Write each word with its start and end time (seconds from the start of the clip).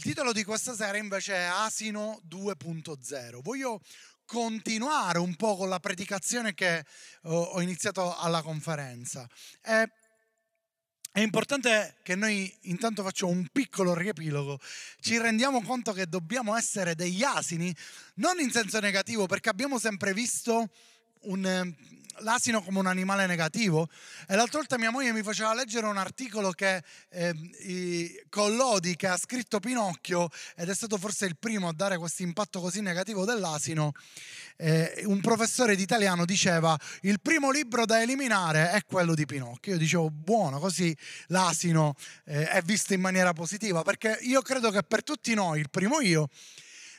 Il 0.00 0.06
titolo 0.06 0.32
di 0.32 0.44
questa 0.44 0.74
sera 0.74 0.96
invece 0.96 1.34
è 1.34 1.42
Asino 1.42 2.22
2.0. 2.26 3.42
Voglio 3.42 3.82
continuare 4.24 5.18
un 5.18 5.36
po' 5.36 5.58
con 5.58 5.68
la 5.68 5.78
predicazione 5.78 6.54
che 6.54 6.86
ho 7.24 7.60
iniziato 7.60 8.16
alla 8.16 8.40
conferenza. 8.40 9.28
È, 9.60 9.84
è 11.12 11.20
importante 11.20 11.98
che 12.02 12.14
noi 12.14 12.50
intanto 12.62 13.02
facciamo 13.02 13.32
un 13.32 13.46
piccolo 13.52 13.92
riepilogo, 13.92 14.58
ci 15.00 15.18
rendiamo 15.18 15.60
conto 15.60 15.92
che 15.92 16.06
dobbiamo 16.06 16.56
essere 16.56 16.94
degli 16.94 17.22
asini, 17.22 17.70
non 18.14 18.40
in 18.40 18.50
senso 18.50 18.80
negativo, 18.80 19.26
perché 19.26 19.50
abbiamo 19.50 19.78
sempre 19.78 20.14
visto 20.14 20.70
un, 21.24 21.76
l'asino 22.18 22.62
come 22.62 22.78
un 22.78 22.86
animale 22.86 23.26
negativo. 23.26 23.88
E 24.26 24.36
l'altra 24.36 24.58
volta 24.58 24.78
mia 24.78 24.90
moglie 24.90 25.12
mi 25.12 25.22
faceva 25.22 25.54
leggere 25.54 25.86
un 25.86 25.96
articolo 25.96 26.50
che 26.50 26.82
eh, 27.10 28.24
Collodi, 28.28 28.96
che 28.96 29.06
ha 29.06 29.16
scritto 29.16 29.60
Pinocchio, 29.60 30.28
ed 30.56 30.68
è 30.68 30.74
stato 30.74 30.98
forse 30.98 31.26
il 31.26 31.36
primo 31.36 31.68
a 31.68 31.72
dare 31.72 31.98
questo 31.98 32.22
impatto 32.22 32.60
così 32.60 32.80
negativo 32.80 33.24
dell'asino, 33.24 33.92
eh, 34.56 35.02
un 35.06 35.20
professore 35.20 35.74
di 35.74 35.82
italiano 35.82 36.24
diceva 36.24 36.78
il 37.02 37.20
primo 37.20 37.50
libro 37.50 37.86
da 37.86 38.02
eliminare 38.02 38.70
è 38.72 38.84
quello 38.84 39.14
di 39.14 39.24
Pinocchio. 39.26 39.72
Io 39.72 39.78
dicevo 39.78 40.10
buono, 40.10 40.58
così 40.58 40.96
l'asino 41.28 41.94
eh, 42.26 42.48
è 42.48 42.62
visto 42.62 42.94
in 42.94 43.00
maniera 43.00 43.32
positiva, 43.32 43.82
perché 43.82 44.18
io 44.22 44.42
credo 44.42 44.70
che 44.70 44.82
per 44.82 45.02
tutti 45.02 45.32
noi, 45.34 45.60
il 45.60 45.70
primo 45.70 46.00
io, 46.00 46.28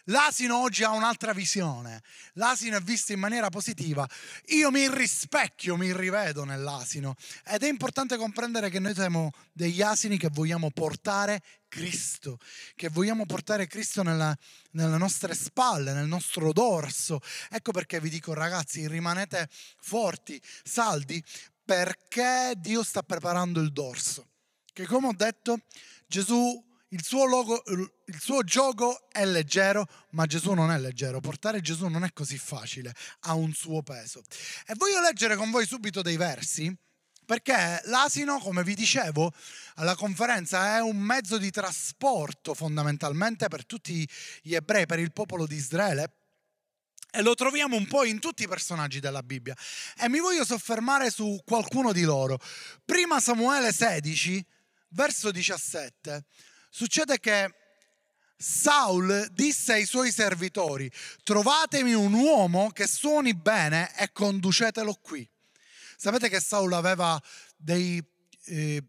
L'asino 0.06 0.58
oggi 0.58 0.84
ha 0.84 0.92
un'altra 0.92 1.34
visione, 1.34 2.02
l'asino 2.34 2.78
è 2.78 2.82
visto 2.82 3.12
in 3.12 3.20
maniera 3.20 3.50
positiva. 3.50 4.08
Io 4.48 4.72
mi 4.72 4.90
rispecchio, 4.90 5.78
mi 5.78 5.96
rivedo 5.96 6.44
nell'asino 6.44 7.16
ed 7.46 7.64
è 7.64 7.68
importante 7.68 8.18
comprendere 8.18 8.70
che 8.70 8.80
noi 8.80 8.94
siamo 8.94 9.32
degli 9.52 9.82
asini 9.82 10.18
che 10.18 10.30
vogliamo 10.32 10.72
portare 10.72 11.42
Cristo, 11.68 12.38
che 12.76 12.90
vogliamo 12.90 13.26
portare 13.26 13.68
Cristo 13.68 14.02
nella, 14.04 14.36
nelle 14.72 14.98
nostre 14.98 15.36
spalle, 15.36 15.94
nel 15.94 16.08
nostro 16.08 16.52
dorso. 16.52 17.20
Ecco 17.50 17.72
perché 17.72 18.00
vi 18.00 18.10
dico 18.10 18.34
ragazzi, 18.34 18.88
rimanete 18.88 19.48
forti, 19.80 20.42
saldi, 20.64 21.24
perché 21.64 22.54
Dio 22.58 22.84
sta 22.84 23.04
preparando 23.04 23.62
il 23.62 23.72
dorso. 23.72 24.28
Che 24.74 24.86
come 24.86 25.08
ho 25.08 25.14
detto, 25.14 25.60
Gesù 26.08 26.62
il 26.94 27.04
suo, 27.04 27.26
logo, 27.26 27.64
il 27.68 28.20
suo 28.20 28.44
gioco 28.44 29.10
è 29.12 29.26
leggero, 29.26 29.88
ma 30.12 30.26
Gesù 30.26 30.54
non 30.54 30.72
è 30.72 30.78
leggero. 30.78 31.20
Portare 31.20 31.62
Gesù 31.62 31.88
non 31.88 32.04
è 32.04 32.12
così 32.12 32.38
facile, 32.38 32.94
ha 33.22 33.34
un 33.34 33.54
suo 33.54 33.82
peso. 33.82 34.22
E 34.68 34.74
voglio 34.76 35.00
leggere 35.00 35.36
con 35.36 35.52
voi 35.52 35.66
subito 35.66 36.02
dei 36.02 36.18
versi, 36.18 36.74
perché 37.26 37.82
l'asino, 37.86 38.40
come 38.40 38.64
vi 38.64 38.76
dicevo 38.76 39.32
alla 39.76 39.96
conferenza, 39.96 40.76
è 40.78 40.82
un 40.82 40.98
mezzo 40.98 41.38
di 41.38 41.50
trasporto 41.50 42.54
fondamentalmente 42.54 43.48
per 43.48 43.66
tutti 43.66 44.08
gli 44.42 44.54
ebrei, 44.54 44.86
per 44.86 45.00
il 45.00 45.14
popolo 45.14 45.48
di 45.48 45.56
Israele. 45.56 46.16
E 47.14 47.22
lo 47.22 47.36
troviamo 47.36 47.76
un 47.78 47.88
po' 47.88 48.04
in 48.04 48.20
tutti 48.20 48.44
i 48.44 48.48
personaggi 48.48 49.00
della 49.00 49.24
Bibbia. 49.24 49.56
E 49.98 50.10
mi 50.10 50.20
voglio 50.20 50.44
soffermare 50.46 51.10
su 51.10 51.42
qualcuno 51.46 51.94
di 51.94 52.04
loro. 52.04 52.38
Prima 52.84 53.20
Samuele 53.22 53.72
16, 53.72 54.46
verso 54.90 55.32
17 55.32 56.26
Succede 56.74 57.20
che 57.20 57.54
Saul 58.38 59.28
disse 59.34 59.74
ai 59.74 59.86
suoi 59.86 60.10
servitori, 60.10 60.90
trovatemi 61.22 61.94
un 61.94 62.14
uomo 62.14 62.70
che 62.72 62.88
suoni 62.88 63.36
bene 63.36 63.94
e 63.98 64.14
conducetelo 64.14 64.94
qui. 65.02 65.30
Sapete 65.98 66.30
che 66.30 66.40
Saul 66.40 66.72
aveva 66.72 67.22
dei, 67.58 68.02
eh, 68.46 68.82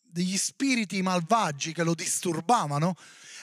degli 0.00 0.38
spiriti 0.38 1.02
malvagi 1.02 1.72
che 1.72 1.82
lo 1.82 1.94
disturbavano 1.94 2.94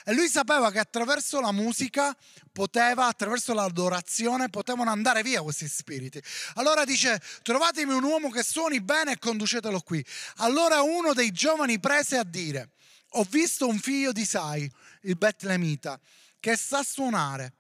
e 0.06 0.14
lui 0.14 0.30
sapeva 0.30 0.72
che 0.72 0.80
attraverso 0.80 1.42
la 1.42 1.52
musica 1.52 2.16
poteva, 2.54 3.08
attraverso 3.08 3.54
l'adorazione, 3.54 4.50
potevano 4.50 4.90
andare 4.90 5.22
via 5.22 5.42
questi 5.42 5.68
spiriti. 5.68 6.24
Allora 6.54 6.86
dice, 6.86 7.22
trovatemi 7.42 7.92
un 7.92 8.04
uomo 8.04 8.30
che 8.30 8.42
suoni 8.42 8.80
bene 8.80 9.12
e 9.12 9.20
conducetelo 9.20 9.82
qui. 9.82 10.04
Allora 10.38 10.82
uno 10.82 11.14
dei 11.14 11.32
giovani 11.32 11.78
prese 11.78 12.16
a 12.16 12.24
dire, 12.24 12.72
ho 13.14 13.24
visto 13.24 13.68
un 13.68 13.80
figlio 13.80 14.12
di 14.12 14.26
Sai, 14.26 14.72
il 15.02 15.16
Betlemita, 15.16 16.00
che 16.40 16.56
sa 16.56 16.84
suonare, 16.84 17.54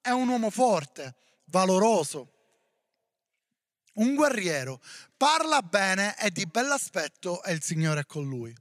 è 0.00 0.10
un 0.10 0.28
uomo 0.28 0.50
forte, 0.50 1.14
valoroso, 1.46 2.32
un 3.94 4.14
guerriero, 4.14 4.80
parla 5.16 5.62
bene, 5.62 6.14
è 6.14 6.30
di 6.30 6.46
bell'aspetto 6.46 7.42
e 7.42 7.52
il 7.52 7.62
Signore 7.62 8.00
è 8.00 8.06
con 8.06 8.28
lui. 8.28 8.54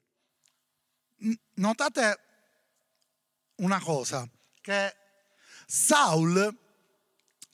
Notate 1.55 2.19
una 3.55 3.79
cosa, 3.79 4.28
che 4.61 4.95
Saul 5.66 6.57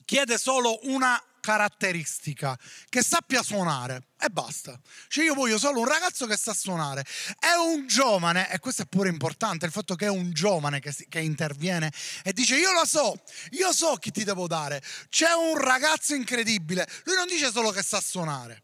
chiede 0.04 0.38
solo 0.38 0.78
una 0.84 1.22
caratteristica, 1.42 2.56
che 2.88 3.02
sappia 3.02 3.42
suonare 3.42 4.10
e 4.18 4.28
basta. 4.30 4.80
Cioè 5.08 5.24
io 5.24 5.34
voglio 5.34 5.58
solo 5.58 5.80
un 5.80 5.86
ragazzo 5.86 6.26
che 6.26 6.36
sa 6.36 6.54
suonare. 6.54 7.04
È 7.38 7.52
un 7.54 7.88
giovane, 7.88 8.50
e 8.50 8.60
questo 8.60 8.82
è 8.82 8.86
pure 8.86 9.08
importante, 9.08 9.66
il 9.66 9.72
fatto 9.72 9.96
che 9.96 10.06
è 10.06 10.08
un 10.08 10.32
giovane 10.32 10.78
che, 10.78 10.94
che 11.08 11.18
interviene 11.18 11.92
e 12.22 12.32
dice 12.32 12.56
io 12.56 12.72
lo 12.72 12.86
so, 12.86 13.20
io 13.50 13.72
so 13.72 13.96
chi 13.96 14.12
ti 14.12 14.22
devo 14.22 14.46
dare. 14.46 14.80
C'è 15.08 15.32
un 15.32 15.58
ragazzo 15.58 16.14
incredibile. 16.14 16.88
Lui 17.04 17.16
non 17.16 17.26
dice 17.26 17.50
solo 17.50 17.70
che 17.70 17.82
sa 17.82 18.00
suonare. 18.00 18.62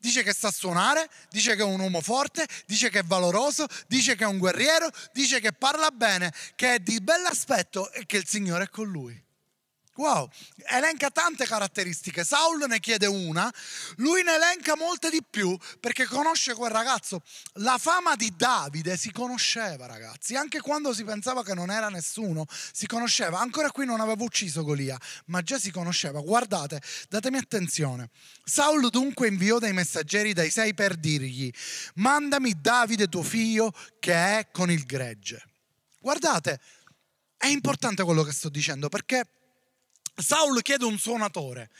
Dice 0.00 0.24
che 0.24 0.34
sa 0.34 0.50
suonare, 0.50 1.08
dice 1.30 1.54
che 1.54 1.62
è 1.62 1.64
un 1.64 1.78
uomo 1.78 2.00
forte, 2.00 2.44
dice 2.66 2.90
che 2.90 2.98
è 2.98 3.04
valoroso, 3.04 3.66
dice 3.86 4.16
che 4.16 4.24
è 4.24 4.26
un 4.26 4.38
guerriero, 4.38 4.90
dice 5.12 5.38
che 5.38 5.52
parla 5.52 5.90
bene, 5.92 6.32
che 6.56 6.74
è 6.74 6.78
di 6.80 7.00
bell'aspetto 7.00 7.92
e 7.92 8.04
che 8.04 8.16
il 8.16 8.26
Signore 8.26 8.64
è 8.64 8.68
con 8.68 8.88
lui. 8.90 9.30
Wow, 9.96 10.30
elenca 10.70 11.10
tante 11.10 11.44
caratteristiche. 11.44 12.24
Saul 12.24 12.64
ne 12.66 12.80
chiede 12.80 13.06
una, 13.06 13.52
lui 13.96 14.22
ne 14.22 14.36
elenca 14.36 14.74
molte 14.74 15.10
di 15.10 15.22
più 15.28 15.54
perché 15.80 16.06
conosce 16.06 16.54
quel 16.54 16.70
ragazzo. 16.70 17.20
La 17.56 17.76
fama 17.76 18.16
di 18.16 18.32
Davide 18.34 18.96
si 18.96 19.12
conosceva, 19.12 19.84
ragazzi, 19.84 20.34
anche 20.34 20.60
quando 20.60 20.94
si 20.94 21.04
pensava 21.04 21.44
che 21.44 21.52
non 21.52 21.70
era 21.70 21.90
nessuno, 21.90 22.46
si 22.48 22.86
conosceva. 22.86 23.40
Ancora 23.40 23.70
qui 23.70 23.84
non 23.84 24.00
aveva 24.00 24.22
ucciso 24.22 24.64
Golia, 24.64 24.96
ma 25.26 25.42
già 25.42 25.58
si 25.58 25.70
conosceva. 25.70 26.20
Guardate, 26.20 26.80
datemi 27.10 27.36
attenzione. 27.36 28.08
Saul 28.44 28.88
dunque 28.88 29.28
inviò 29.28 29.58
dei 29.58 29.74
messaggeri 29.74 30.32
dai 30.32 30.48
sei 30.48 30.72
per 30.72 30.96
dirgli: 30.96 31.52
"Mandami 31.96 32.58
Davide 32.58 33.08
tuo 33.08 33.22
figlio 33.22 33.74
che 34.00 34.14
è 34.14 34.48
con 34.50 34.70
il 34.70 34.84
gregge". 34.84 35.44
Guardate, 36.00 36.58
è 37.36 37.48
importante 37.48 38.02
quello 38.04 38.22
che 38.22 38.32
sto 38.32 38.48
dicendo 38.48 38.88
perché 38.88 39.26
Saul 40.22 40.62
chiede 40.62 40.84
un 40.84 40.98
suonatore, 40.98 41.70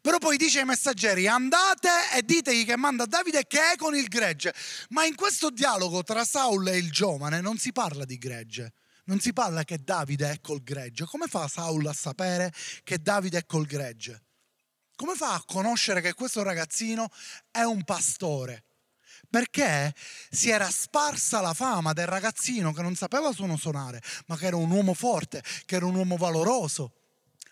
però 0.00 0.18
poi 0.18 0.36
dice 0.36 0.60
ai 0.60 0.64
messaggeri 0.64 1.28
andate 1.28 1.88
e 2.14 2.22
ditegli 2.22 2.64
che 2.64 2.76
manda 2.76 3.04
Davide 3.04 3.46
che 3.46 3.72
è 3.72 3.76
con 3.76 3.94
il 3.94 4.08
gregge. 4.08 4.52
Ma 4.88 5.04
in 5.04 5.14
questo 5.14 5.50
dialogo 5.50 6.02
tra 6.02 6.24
Saul 6.24 6.66
e 6.68 6.76
il 6.76 6.90
giovane 6.90 7.40
non 7.40 7.58
si 7.58 7.70
parla 7.72 8.04
di 8.04 8.18
gregge, 8.18 8.72
non 9.04 9.20
si 9.20 9.32
parla 9.32 9.62
che 9.64 9.78
Davide 9.78 10.30
è 10.30 10.40
col 10.40 10.62
gregge. 10.62 11.04
Come 11.04 11.26
fa 11.26 11.46
Saul 11.46 11.86
a 11.86 11.92
sapere 11.92 12.52
che 12.82 12.98
Davide 12.98 13.38
è 13.38 13.46
col 13.46 13.66
gregge? 13.66 14.24
Come 14.96 15.14
fa 15.14 15.34
a 15.34 15.42
conoscere 15.46 16.00
che 16.00 16.14
questo 16.14 16.42
ragazzino 16.42 17.08
è 17.50 17.62
un 17.62 17.84
pastore? 17.84 18.64
Perché 19.28 19.94
si 20.30 20.50
era 20.50 20.68
sparsa 20.68 21.40
la 21.40 21.54
fama 21.54 21.92
del 21.92 22.06
ragazzino 22.06 22.72
che 22.72 22.82
non 22.82 22.94
sapeva 22.96 23.32
suonare, 23.32 24.02
ma 24.26 24.36
che 24.36 24.46
era 24.46 24.56
un 24.56 24.70
uomo 24.70 24.94
forte, 24.94 25.42
che 25.64 25.76
era 25.76 25.86
un 25.86 25.94
uomo 25.94 26.16
valoroso 26.16 27.01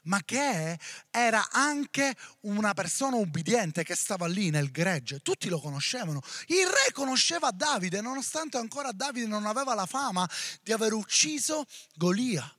ma 0.02 0.22
che 0.24 0.78
era 1.10 1.48
anche 1.50 2.16
una 2.40 2.72
persona 2.74 3.16
ubbidiente 3.16 3.82
che 3.82 3.94
stava 3.94 4.26
lì 4.26 4.50
nel 4.50 4.70
gregge. 4.70 5.20
Tutti 5.20 5.48
lo 5.48 5.60
conoscevano. 5.60 6.20
Il 6.47 6.66
re 6.66 6.92
conosceva 6.92 7.50
Davide, 7.50 8.00
nonostante 8.00 8.56
ancora 8.56 8.92
Davide 8.92 9.26
non 9.26 9.47
aveva 9.47 9.74
la 9.74 9.86
fama 9.86 10.28
di 10.62 10.72
aver 10.72 10.92
ucciso 10.92 11.64
Golia. 11.94 12.54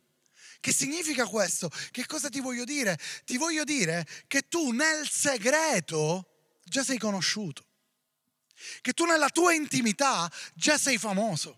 Che 0.59 0.71
significa 0.71 1.25
questo? 1.25 1.71
Che 1.89 2.05
cosa 2.05 2.29
ti 2.29 2.39
voglio 2.39 2.65
dire? 2.65 2.97
Ti 3.25 3.37
voglio 3.37 3.63
dire 3.63 4.05
che 4.27 4.47
tu 4.47 4.69
nel 4.69 5.09
segreto 5.09 6.27
già 6.63 6.83
sei 6.83 6.99
conosciuto, 6.99 7.65
che 8.81 8.93
tu 8.93 9.05
nella 9.05 9.29
tua 9.29 9.53
intimità 9.53 10.31
già 10.53 10.77
sei 10.77 10.99
famoso. 10.99 11.57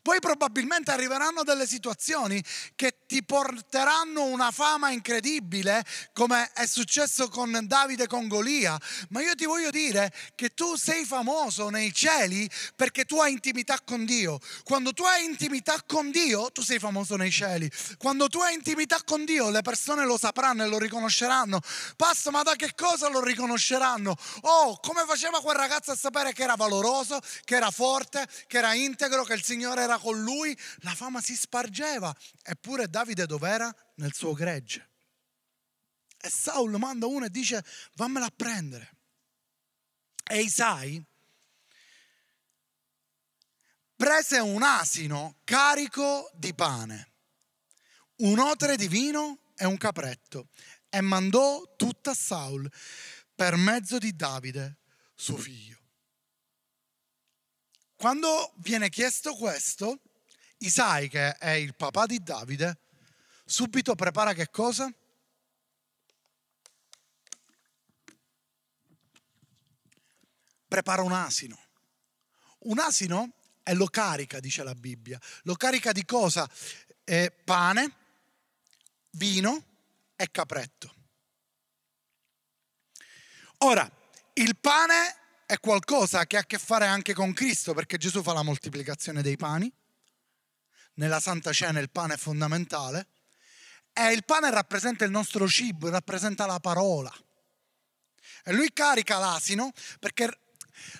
Poi 0.00 0.18
probabilmente 0.20 0.90
arriveranno 0.90 1.42
delle 1.42 1.66
situazioni 1.66 2.42
che 2.74 2.99
ti 3.10 3.24
porteranno 3.24 4.26
una 4.26 4.52
fama 4.52 4.92
incredibile, 4.92 5.84
come 6.12 6.48
è 6.52 6.64
successo 6.64 7.28
con 7.28 7.58
Davide 7.64 8.06
con 8.06 8.28
Golia, 8.28 8.78
ma 9.08 9.20
io 9.20 9.34
ti 9.34 9.46
voglio 9.46 9.70
dire 9.70 10.12
che 10.36 10.54
tu 10.54 10.76
sei 10.76 11.04
famoso 11.04 11.70
nei 11.70 11.92
cieli 11.92 12.48
perché 12.76 13.04
tu 13.06 13.18
hai 13.18 13.32
intimità 13.32 13.80
con 13.80 14.04
Dio. 14.04 14.38
Quando 14.62 14.92
tu 14.92 15.02
hai 15.02 15.24
intimità 15.24 15.82
con 15.84 16.12
Dio, 16.12 16.52
tu 16.52 16.62
sei 16.62 16.78
famoso 16.78 17.16
nei 17.16 17.32
cieli. 17.32 17.68
Quando 17.98 18.28
tu 18.28 18.38
hai 18.38 18.54
intimità 18.54 19.02
con 19.04 19.24
Dio, 19.24 19.50
le 19.50 19.62
persone 19.62 20.04
lo 20.04 20.16
sapranno 20.16 20.62
e 20.62 20.68
lo 20.68 20.78
riconosceranno. 20.78 21.58
Passa, 21.96 22.30
ma 22.30 22.42
da 22.42 22.54
che 22.54 22.74
cosa 22.76 23.08
lo 23.08 23.24
riconosceranno? 23.24 24.16
Oh, 24.42 24.78
come 24.78 25.02
faceva 25.04 25.40
quel 25.40 25.56
ragazzo 25.56 25.90
a 25.90 25.96
sapere 25.96 26.32
che 26.32 26.44
era 26.44 26.54
valoroso, 26.54 27.18
che 27.44 27.56
era 27.56 27.72
forte, 27.72 28.24
che 28.46 28.58
era 28.58 28.72
integro, 28.72 29.24
che 29.24 29.34
il 29.34 29.42
Signore 29.42 29.82
era 29.82 29.98
con 29.98 30.22
lui? 30.22 30.56
La 30.82 30.94
fama 30.94 31.20
si 31.20 31.34
spargeva. 31.34 32.14
Eppure 32.44 32.88
Davide 32.88 32.98
dov'era? 33.26 33.74
Nel 33.96 34.14
suo 34.14 34.32
gregge. 34.32 34.88
E 36.16 36.28
Saul 36.28 36.78
manda 36.78 37.06
uno 37.06 37.24
e 37.24 37.30
dice, 37.30 37.64
vammela 37.94 38.26
a 38.26 38.32
prendere. 38.34 38.96
E 40.22 40.40
Isai 40.40 41.02
prese 43.96 44.38
un 44.38 44.62
asino 44.62 45.40
carico 45.44 46.30
di 46.34 46.54
pane, 46.54 47.12
un 48.16 48.38
otre 48.38 48.76
di 48.76 48.88
vino 48.88 49.52
e 49.56 49.64
un 49.64 49.76
capretto 49.76 50.48
e 50.88 51.00
mandò 51.00 51.74
tutto 51.76 52.10
a 52.10 52.14
Saul 52.14 52.70
per 53.34 53.56
mezzo 53.56 53.98
di 53.98 54.14
Davide, 54.14 54.78
suo 55.14 55.36
figlio. 55.36 55.78
Quando 57.96 58.54
viene 58.56 58.88
chiesto 58.88 59.34
questo, 59.34 60.00
Isai, 60.58 61.08
che 61.08 61.36
è 61.36 61.50
il 61.50 61.74
papà 61.74 62.06
di 62.06 62.22
Davide, 62.22 62.78
subito 63.50 63.96
prepara 63.96 64.32
che 64.32 64.48
cosa? 64.48 64.92
Prepara 70.68 71.02
un 71.02 71.12
asino. 71.12 71.58
Un 72.60 72.78
asino 72.78 73.32
e 73.64 73.74
lo 73.74 73.86
carica, 73.86 74.38
dice 74.38 74.62
la 74.62 74.74
Bibbia. 74.74 75.20
Lo 75.42 75.56
carica 75.56 75.90
di 75.90 76.04
cosa? 76.04 76.48
Eh, 77.02 77.32
pane, 77.44 77.96
vino 79.10 79.64
e 80.14 80.30
capretto. 80.30 80.94
Ora, 83.58 83.90
il 84.34 84.56
pane 84.56 85.16
è 85.44 85.58
qualcosa 85.58 86.24
che 86.26 86.36
ha 86.36 86.40
a 86.40 86.44
che 86.44 86.58
fare 86.58 86.86
anche 86.86 87.14
con 87.14 87.32
Cristo, 87.32 87.74
perché 87.74 87.96
Gesù 87.98 88.22
fa 88.22 88.32
la 88.32 88.42
moltiplicazione 88.42 89.22
dei 89.22 89.36
pani 89.36 89.70
nella 90.94 91.18
Santa 91.18 91.52
Cena 91.52 91.80
il 91.80 91.90
pane 91.90 92.14
è 92.14 92.16
fondamentale, 92.16 93.06
e 94.08 94.12
il 94.12 94.24
pane 94.24 94.50
rappresenta 94.50 95.04
il 95.04 95.10
nostro 95.10 95.46
cibo, 95.46 95.90
rappresenta 95.90 96.46
la 96.46 96.58
parola. 96.58 97.12
E 98.44 98.52
lui 98.52 98.72
carica 98.72 99.18
l'asino 99.18 99.72
perché 99.98 100.28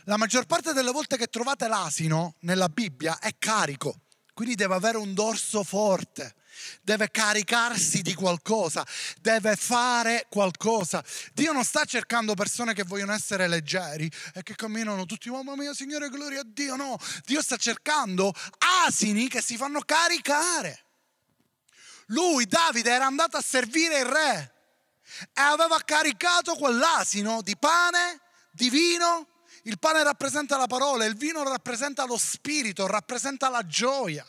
la 0.05 0.19
maggior 0.19 0.45
parte 0.45 0.75
delle 0.75 0.91
volte 0.91 1.17
che 1.17 1.29
trovate 1.29 1.67
l'asino 1.67 2.35
nella 2.41 2.69
Bibbia 2.69 3.19
è 3.19 3.35
carico, 3.39 4.03
quindi 4.35 4.55
deve 4.55 4.75
avere 4.75 4.99
un 4.99 5.15
dorso 5.15 5.63
forte 5.63 6.35
deve 6.83 7.11
caricarsi 7.11 8.03
di 8.03 8.13
qualcosa, 8.13 8.87
deve 9.21 9.57
fare 9.57 10.27
qualcosa. 10.29 11.03
Dio 11.33 11.53
non 11.53 11.65
sta 11.65 11.85
cercando 11.85 12.35
persone 12.35 12.75
che 12.75 12.83
vogliono 12.83 13.13
essere 13.13 13.49
leggeri 13.49 14.11
e 14.35 14.43
che 14.43 14.55
camminano 14.55 15.07
tutti, 15.07 15.31
mamma 15.31 15.57
mia, 15.57 15.73
Signore, 15.73 16.11
gloria 16.11 16.41
a 16.41 16.47
Dio. 16.47 16.77
No, 16.77 16.99
Dio 17.25 17.41
sta 17.41 17.57
cercando 17.57 18.35
asini 18.87 19.27
che 19.29 19.41
si 19.41 19.57
fanno 19.57 19.81
caricare. 19.81 20.90
Lui, 22.11 22.47
Davide, 22.47 22.91
era 22.91 23.07
andato 23.07 23.37
a 23.37 23.43
servire 23.43 24.01
il 24.01 24.05
re 24.05 24.55
e 25.33 25.41
aveva 25.41 25.79
caricato 25.85 26.55
quell'asino 26.55 27.43
di 27.43 27.57
pane, 27.57 28.21
di 28.53 28.71
vino. 28.71 29.27
Il 29.65 29.79
pane 29.79 30.03
rappresenta 30.03 30.57
la 30.57 30.67
parola, 30.67 31.05
il 31.05 31.17
vino 31.17 31.43
rappresenta 31.43 32.05
lo 32.07 32.17
spirito, 32.17 32.87
rappresenta 32.87 33.49
la 33.49 33.65
gioia. 33.67 34.27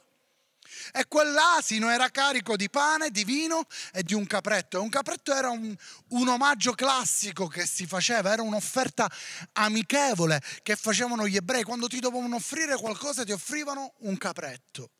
E 0.93 1.07
quell'asino 1.07 1.89
era 1.89 2.09
carico 2.09 2.55
di 2.55 2.69
pane, 2.69 3.09
di 3.09 3.23
vino 3.23 3.65
e 3.93 4.03
di 4.03 4.13
un 4.13 4.25
capretto. 4.25 4.77
E 4.77 4.79
un 4.79 4.89
capretto 4.89 5.33
era 5.33 5.49
un, 5.49 5.75
un 6.09 6.27
omaggio 6.27 6.73
classico 6.73 7.47
che 7.47 7.65
si 7.65 7.85
faceva, 7.85 8.31
era 8.31 8.41
un'offerta 8.41 9.09
amichevole 9.53 10.41
che 10.63 10.75
facevano 10.75 11.27
gli 11.27 11.35
ebrei. 11.35 11.63
Quando 11.63 11.87
ti 11.87 11.99
dovevano 11.99 12.35
offrire 12.35 12.77
qualcosa 12.77 13.23
ti 13.23 13.31
offrivano 13.31 13.93
un 13.99 14.17
capretto. 14.17 14.91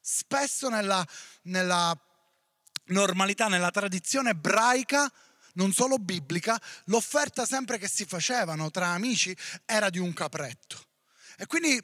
Spesso 0.00 0.68
nella, 0.68 1.06
nella 1.42 1.98
normalità, 2.88 3.48
nella 3.48 3.70
tradizione 3.70 4.30
ebraica, 4.30 5.10
non 5.54 5.72
solo 5.72 5.96
biblica, 5.98 6.60
l'offerta 6.84 7.44
sempre 7.44 7.78
che 7.78 7.88
si 7.88 8.04
facevano 8.04 8.70
tra 8.70 8.88
amici 8.88 9.36
era 9.64 9.90
di 9.90 9.98
un 9.98 10.12
capretto. 10.12 10.86
E 11.36 11.46
quindi 11.46 11.82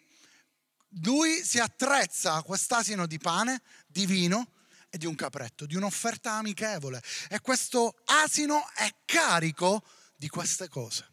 lui 1.02 1.42
si 1.42 1.58
attrezza 1.58 2.34
a 2.34 2.42
quest'asino 2.42 3.06
di 3.06 3.18
pane, 3.18 3.62
di 3.86 4.06
vino 4.06 4.52
e 4.90 4.98
di 4.98 5.06
un 5.06 5.14
capretto, 5.16 5.66
di 5.66 5.74
un'offerta 5.74 6.32
amichevole. 6.32 7.02
E 7.28 7.40
questo 7.40 7.96
asino 8.04 8.64
è 8.74 8.88
carico 9.04 9.84
di 10.16 10.28
queste 10.28 10.68
cose. 10.68 11.10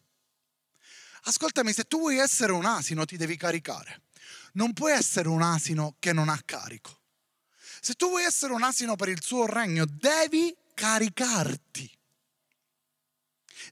Ascoltami, 1.23 1.73
se 1.73 1.83
tu 1.85 1.99
vuoi 1.99 2.17
essere 2.17 2.51
un 2.51 2.65
asino 2.65 3.05
ti 3.05 3.17
devi 3.17 3.37
caricare. 3.37 4.03
Non 4.53 4.73
puoi 4.73 4.93
essere 4.93 5.29
un 5.29 5.41
asino 5.41 5.95
che 5.99 6.13
non 6.13 6.29
ha 6.29 6.39
carico. 6.43 7.00
Se 7.83 7.95
tu 7.95 8.09
vuoi 8.09 8.25
essere 8.25 8.53
un 8.53 8.61
asino 8.61 8.95
per 8.95 9.09
il 9.09 9.23
suo 9.23 9.47
regno, 9.47 9.85
devi 9.87 10.55
caricarti. 10.75 11.89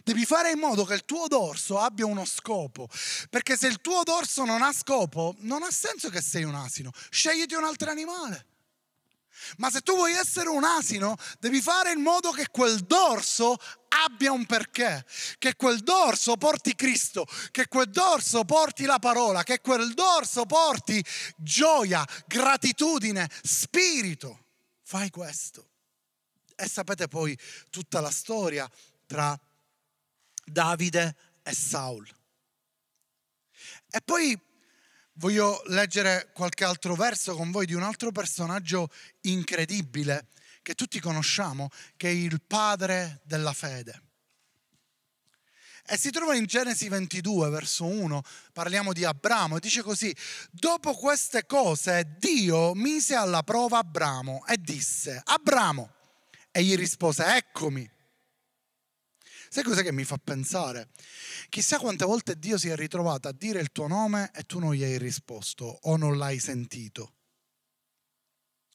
Devi 0.03 0.25
fare 0.25 0.49
in 0.49 0.57
modo 0.57 0.83
che 0.83 0.95
il 0.95 1.05
tuo 1.05 1.27
dorso 1.27 1.77
abbia 1.77 2.07
uno 2.07 2.25
scopo, 2.25 2.87
perché 3.29 3.55
se 3.55 3.67
il 3.67 3.81
tuo 3.81 4.01
dorso 4.01 4.45
non 4.45 4.63
ha 4.63 4.73
scopo, 4.73 5.35
non 5.41 5.61
ha 5.61 5.69
senso 5.69 6.09
che 6.09 6.21
sei 6.21 6.43
un 6.43 6.55
asino. 6.55 6.89
Scegliti 7.11 7.53
un 7.53 7.65
altro 7.65 7.91
animale. 7.91 8.47
Ma 9.57 9.69
se 9.69 9.81
tu 9.81 9.95
vuoi 9.95 10.13
essere 10.13 10.49
un 10.49 10.63
asino, 10.63 11.15
devi 11.39 11.61
fare 11.61 11.91
in 11.91 12.01
modo 12.01 12.31
che 12.31 12.47
quel 12.49 12.79
dorso 12.81 13.57
abbia 14.05 14.31
un 14.31 14.45
perché, 14.45 15.05
che 15.37 15.55
quel 15.55 15.79
dorso 15.79 16.37
porti 16.37 16.75
Cristo, 16.75 17.25
che 17.51 17.67
quel 17.67 17.89
dorso 17.89 18.45
porti 18.45 18.85
la 18.85 18.99
parola, 18.99 19.43
che 19.43 19.61
quel 19.61 19.93
dorso 19.93 20.45
porti 20.45 21.03
gioia, 21.37 22.05
gratitudine, 22.27 23.29
spirito. 23.43 24.45
Fai 24.83 25.09
questo. 25.09 25.67
E 26.55 26.67
sapete 26.67 27.07
poi 27.07 27.37
tutta 27.69 28.01
la 28.01 28.11
storia 28.11 28.69
tra 29.05 29.39
Davide 30.43 31.15
e 31.43 31.53
Saul. 31.53 32.07
E 33.89 34.01
poi 34.01 34.39
voglio 35.19 35.61
leggere 35.67 36.31
qualche 36.33 36.63
altro 36.63 36.95
verso 36.95 37.35
con 37.35 37.51
voi 37.51 37.65
di 37.65 37.73
un 37.73 37.83
altro 37.83 38.11
personaggio 38.11 38.89
incredibile 39.21 40.29
che 40.61 40.73
tutti 40.73 40.99
conosciamo, 40.99 41.69
che 41.97 42.07
è 42.07 42.11
il 42.11 42.41
padre 42.41 43.21
della 43.23 43.53
fede. 43.53 44.01
E 45.91 45.97
si 45.97 46.11
trova 46.11 46.35
in 46.35 46.45
Genesi 46.45 46.87
22, 46.87 47.49
verso 47.49 47.85
1, 47.85 48.21
parliamo 48.53 48.93
di 48.93 49.03
Abramo, 49.03 49.57
e 49.57 49.59
dice 49.59 49.81
così, 49.81 50.15
dopo 50.51 50.93
queste 50.93 51.45
cose 51.47 52.15
Dio 52.19 52.75
mise 52.75 53.15
alla 53.15 53.41
prova 53.41 53.79
Abramo 53.79 54.45
e 54.45 54.57
disse, 54.59 55.21
Abramo, 55.25 55.91
e 56.51 56.63
gli 56.63 56.75
rispose, 56.75 57.35
eccomi. 57.35 57.89
Sai 59.51 59.63
cosa 59.63 59.81
che 59.81 59.91
mi 59.91 60.03
fa 60.03 60.17
pensare? 60.23 60.89
Chissà 61.49 61.79
quante 61.79 62.05
volte 62.05 62.37
Dio 62.37 62.55
si 62.59 62.69
è 62.69 62.75
ritrovato 62.75 63.27
a 63.27 63.33
dire 63.33 63.59
il 63.59 63.71
tuo 63.71 63.87
nome 63.87 64.29
e 64.31 64.43
tu 64.43 64.59
non 64.59 64.75
gli 64.75 64.83
hai 64.83 64.99
risposto 64.99 65.79
o 65.81 65.97
non 65.97 66.19
l'hai 66.19 66.37
sentito. 66.37 67.15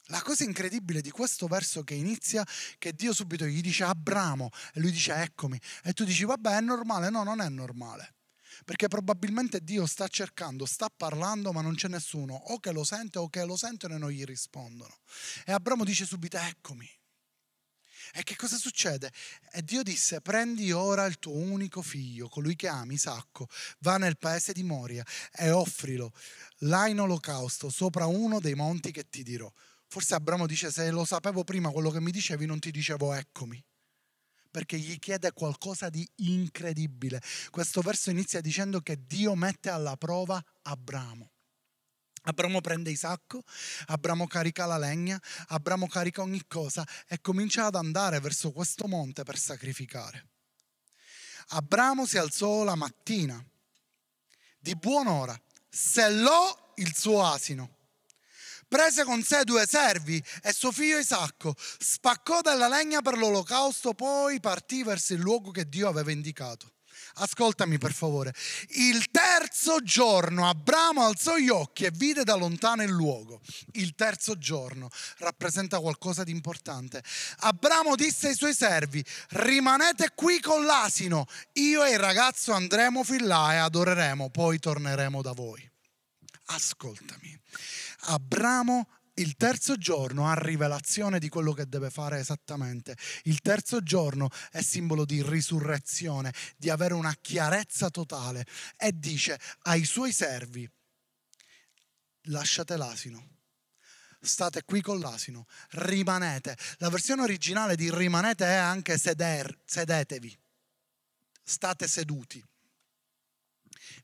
La 0.09 0.21
cosa 0.21 0.43
incredibile 0.43 1.00
di 1.00 1.11
questo 1.11 1.47
verso 1.47 1.85
che 1.85 1.95
inizia 1.95 2.45
che 2.76 2.93
Dio 2.93 3.12
subito 3.12 3.47
gli 3.47 3.61
dice 3.61 3.85
Abramo 3.85 4.50
e 4.73 4.81
lui 4.81 4.90
dice 4.90 5.14
eccomi 5.14 5.59
e 5.85 5.93
tu 5.93 6.02
dici 6.02 6.25
vabbè 6.25 6.57
è 6.57 6.61
normale, 6.61 7.09
no 7.09 7.23
non 7.23 7.40
è 7.40 7.49
normale. 7.49 8.16
Perché 8.64 8.88
probabilmente 8.88 9.62
Dio 9.62 9.87
sta 9.87 10.09
cercando, 10.09 10.66
sta 10.66 10.88
parlando 10.95 11.52
ma 11.52 11.61
non 11.61 11.76
c'è 11.76 11.87
nessuno. 11.87 12.35
O 12.35 12.59
che 12.59 12.73
lo 12.73 12.83
sente 12.83 13.19
o 13.19 13.28
che 13.28 13.45
lo 13.45 13.57
sentono 13.57 13.95
e 13.95 13.99
non 13.99 14.11
gli 14.11 14.25
rispondono. 14.25 14.95
E 15.47 15.52
Abramo 15.52 15.85
dice 15.85 16.04
subito 16.04 16.37
eccomi 16.37 16.90
e 18.13 18.23
che 18.23 18.37
cosa 18.37 18.57
succede? 18.57 19.13
E 19.53 19.63
Dio 19.63 19.83
disse, 19.83 20.21
prendi 20.21 20.73
ora 20.73 21.05
il 21.07 21.19
tuo 21.19 21.35
unico 21.35 21.83
figlio, 21.83 22.29
colui 22.29 22.57
che 22.57 22.69
ami, 22.69 22.95
Isacco, 22.95 23.49
va 23.81 23.97
nel 23.97 24.19
paese 24.19 24.53
di 24.53 24.63
Moria 24.63 25.05
e 25.33 25.51
offrilo 25.51 26.13
là 26.59 26.87
in 26.87 27.01
olocausto 27.01 27.71
sopra 27.71 28.07
uno 28.07 28.41
dei 28.41 28.55
monti 28.55 28.91
che 28.91 29.09
ti 29.09 29.23
dirò. 29.23 29.51
Forse 29.87 30.15
Abramo 30.15 30.47
dice, 30.47 30.71
se 30.71 30.91
lo 30.91 31.05
sapevo 31.05 31.45
prima 31.45 31.71
quello 31.71 31.91
che 31.91 32.01
mi 32.01 32.11
dicevi, 32.11 32.47
non 32.47 32.59
ti 32.59 32.71
dicevo 32.71 33.13
eccomi 33.13 33.63
perché 34.55 34.79
gli 34.79 35.01
chiede 35.01 35.33
qualcosa 35.33 35.89
di 35.89 36.09
incredibile. 36.19 37.21
Questo 37.51 37.81
verso 37.81 38.11
inizia 38.11 38.41
dicendo 38.41 38.81
che 38.83 39.05
Dio 39.05 39.35
mette 39.35 39.69
alla 39.69 39.97
prova 39.97 40.41
Abramo. 40.63 41.34
Abramo 42.26 42.61
prende 42.61 42.90
Isacco, 42.90 43.43
Abramo 43.87 44.26
carica 44.26 44.64
la 44.64 44.78
legna, 44.78 45.21
Abramo 45.49 45.87
carica 45.87 46.23
ogni 46.23 46.47
cosa 46.47 46.87
e 47.07 47.21
comincia 47.21 47.66
ad 47.66 47.75
andare 47.75 48.21
verso 48.21 48.50
questo 48.50 48.87
monte 48.87 49.25
per 49.25 49.38
sacrificare. 49.38 50.28
Abramo 51.49 52.07
si 52.07 52.16
alzò 52.16 52.64
la 52.64 52.75
mattina 52.75 53.43
di 54.59 54.75
buon'ora, 54.75 55.38
sellò 55.69 56.73
il 56.76 56.97
suo 56.97 57.23
asino, 57.23 57.76
prese 58.66 59.04
con 59.04 59.23
sé 59.23 59.45
due 59.45 59.66
servi 59.66 60.23
e 60.43 60.52
suo 60.54 60.73
figlio 60.73 60.97
Isacco, 60.97 61.54
spaccò 61.59 62.40
della 62.40 62.69
legna 62.69 63.02
per 63.02 63.19
l'olocausto, 63.19 63.93
poi 63.93 64.40
partì 64.40 64.83
verso 64.83 65.12
il 65.12 65.21
luogo 65.21 65.50
che 65.50 65.69
Dio 65.69 65.88
aveva 65.88 66.11
indicato. 66.11 66.74
Ascoltami 67.16 67.78
per 67.78 67.92
favore. 67.92 68.35
Il 68.71 69.11
terzo 69.11 69.80
giorno 69.83 70.49
Abramo 70.49 71.04
alzò 71.04 71.37
gli 71.37 71.49
occhi 71.49 71.85
e 71.85 71.92
vide 71.92 72.25
da 72.25 72.35
lontano 72.35 72.83
il 72.83 72.90
luogo. 72.90 73.40
Il 73.73 73.94
terzo 73.94 74.37
giorno 74.37 74.88
rappresenta 75.18 75.78
qualcosa 75.78 76.25
di 76.25 76.33
importante. 76.33 77.02
Abramo 77.38 77.94
disse 77.94 78.28
ai 78.28 78.35
suoi 78.35 78.54
servi, 78.54 79.04
rimanete 79.30 80.11
qui 80.14 80.40
con 80.40 80.64
l'asino, 80.64 81.26
io 81.54 81.85
e 81.85 81.92
il 81.92 81.99
ragazzo 81.99 82.52
andremo 82.52 83.04
fin 83.04 83.26
là 83.26 83.52
e 83.54 83.56
adoreremo, 83.56 84.30
poi 84.30 84.59
torneremo 84.59 85.23
da 85.23 85.33
voi. 85.33 85.71
Ascoltami. 86.47 87.38
Abramo 88.06 88.88
il 89.14 89.37
terzo 89.37 89.76
giorno 89.76 90.28
ha 90.28 90.35
rivelazione 90.35 91.18
di 91.18 91.28
quello 91.28 91.52
che 91.52 91.68
deve 91.68 91.90
fare 91.90 92.18
esattamente. 92.18 92.97
Il 93.25 93.40
terzo 93.40 93.83
giorno 93.83 94.28
è 94.50 94.61
simbolo 94.62 95.04
di 95.04 95.23
risurrezione, 95.23 96.33
di 96.56 96.71
avere 96.71 96.94
una 96.94 97.14
chiarezza 97.21 97.90
totale 97.90 98.47
e 98.76 98.90
dice 98.94 99.38
ai 99.62 99.85
suoi 99.85 100.12
servi, 100.12 100.68
lasciate 102.23 102.76
l'asino. 102.76 103.33
State 104.21 104.64
qui 104.64 104.80
con 104.80 105.00
l'asino, 105.00 105.47
rimanete. 105.73 106.56
La 106.78 106.88
versione 106.88 107.23
originale 107.23 107.76
di 107.76 107.94
rimanete 107.94 108.47
è 108.47 108.54
anche 108.54 108.97
seder, 108.97 109.61
sedetevi, 109.66 110.37
state 111.42 111.87
seduti. 111.87 112.42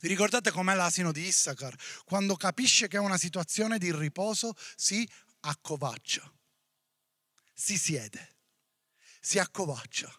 Vi 0.00 0.08
ricordate 0.08 0.50
com'è 0.50 0.74
l'asino 0.74 1.12
di 1.12 1.26
Issachar? 1.26 1.74
Quando 2.04 2.36
capisce 2.36 2.88
che 2.88 2.96
è 2.96 3.00
una 3.00 3.18
situazione 3.18 3.78
di 3.78 3.92
riposo, 3.92 4.54
si 4.76 5.08
accovaccia, 5.40 6.30
si 7.52 7.78
siede, 7.78 8.36
si 9.20 9.38
accovaccia. 9.38 10.12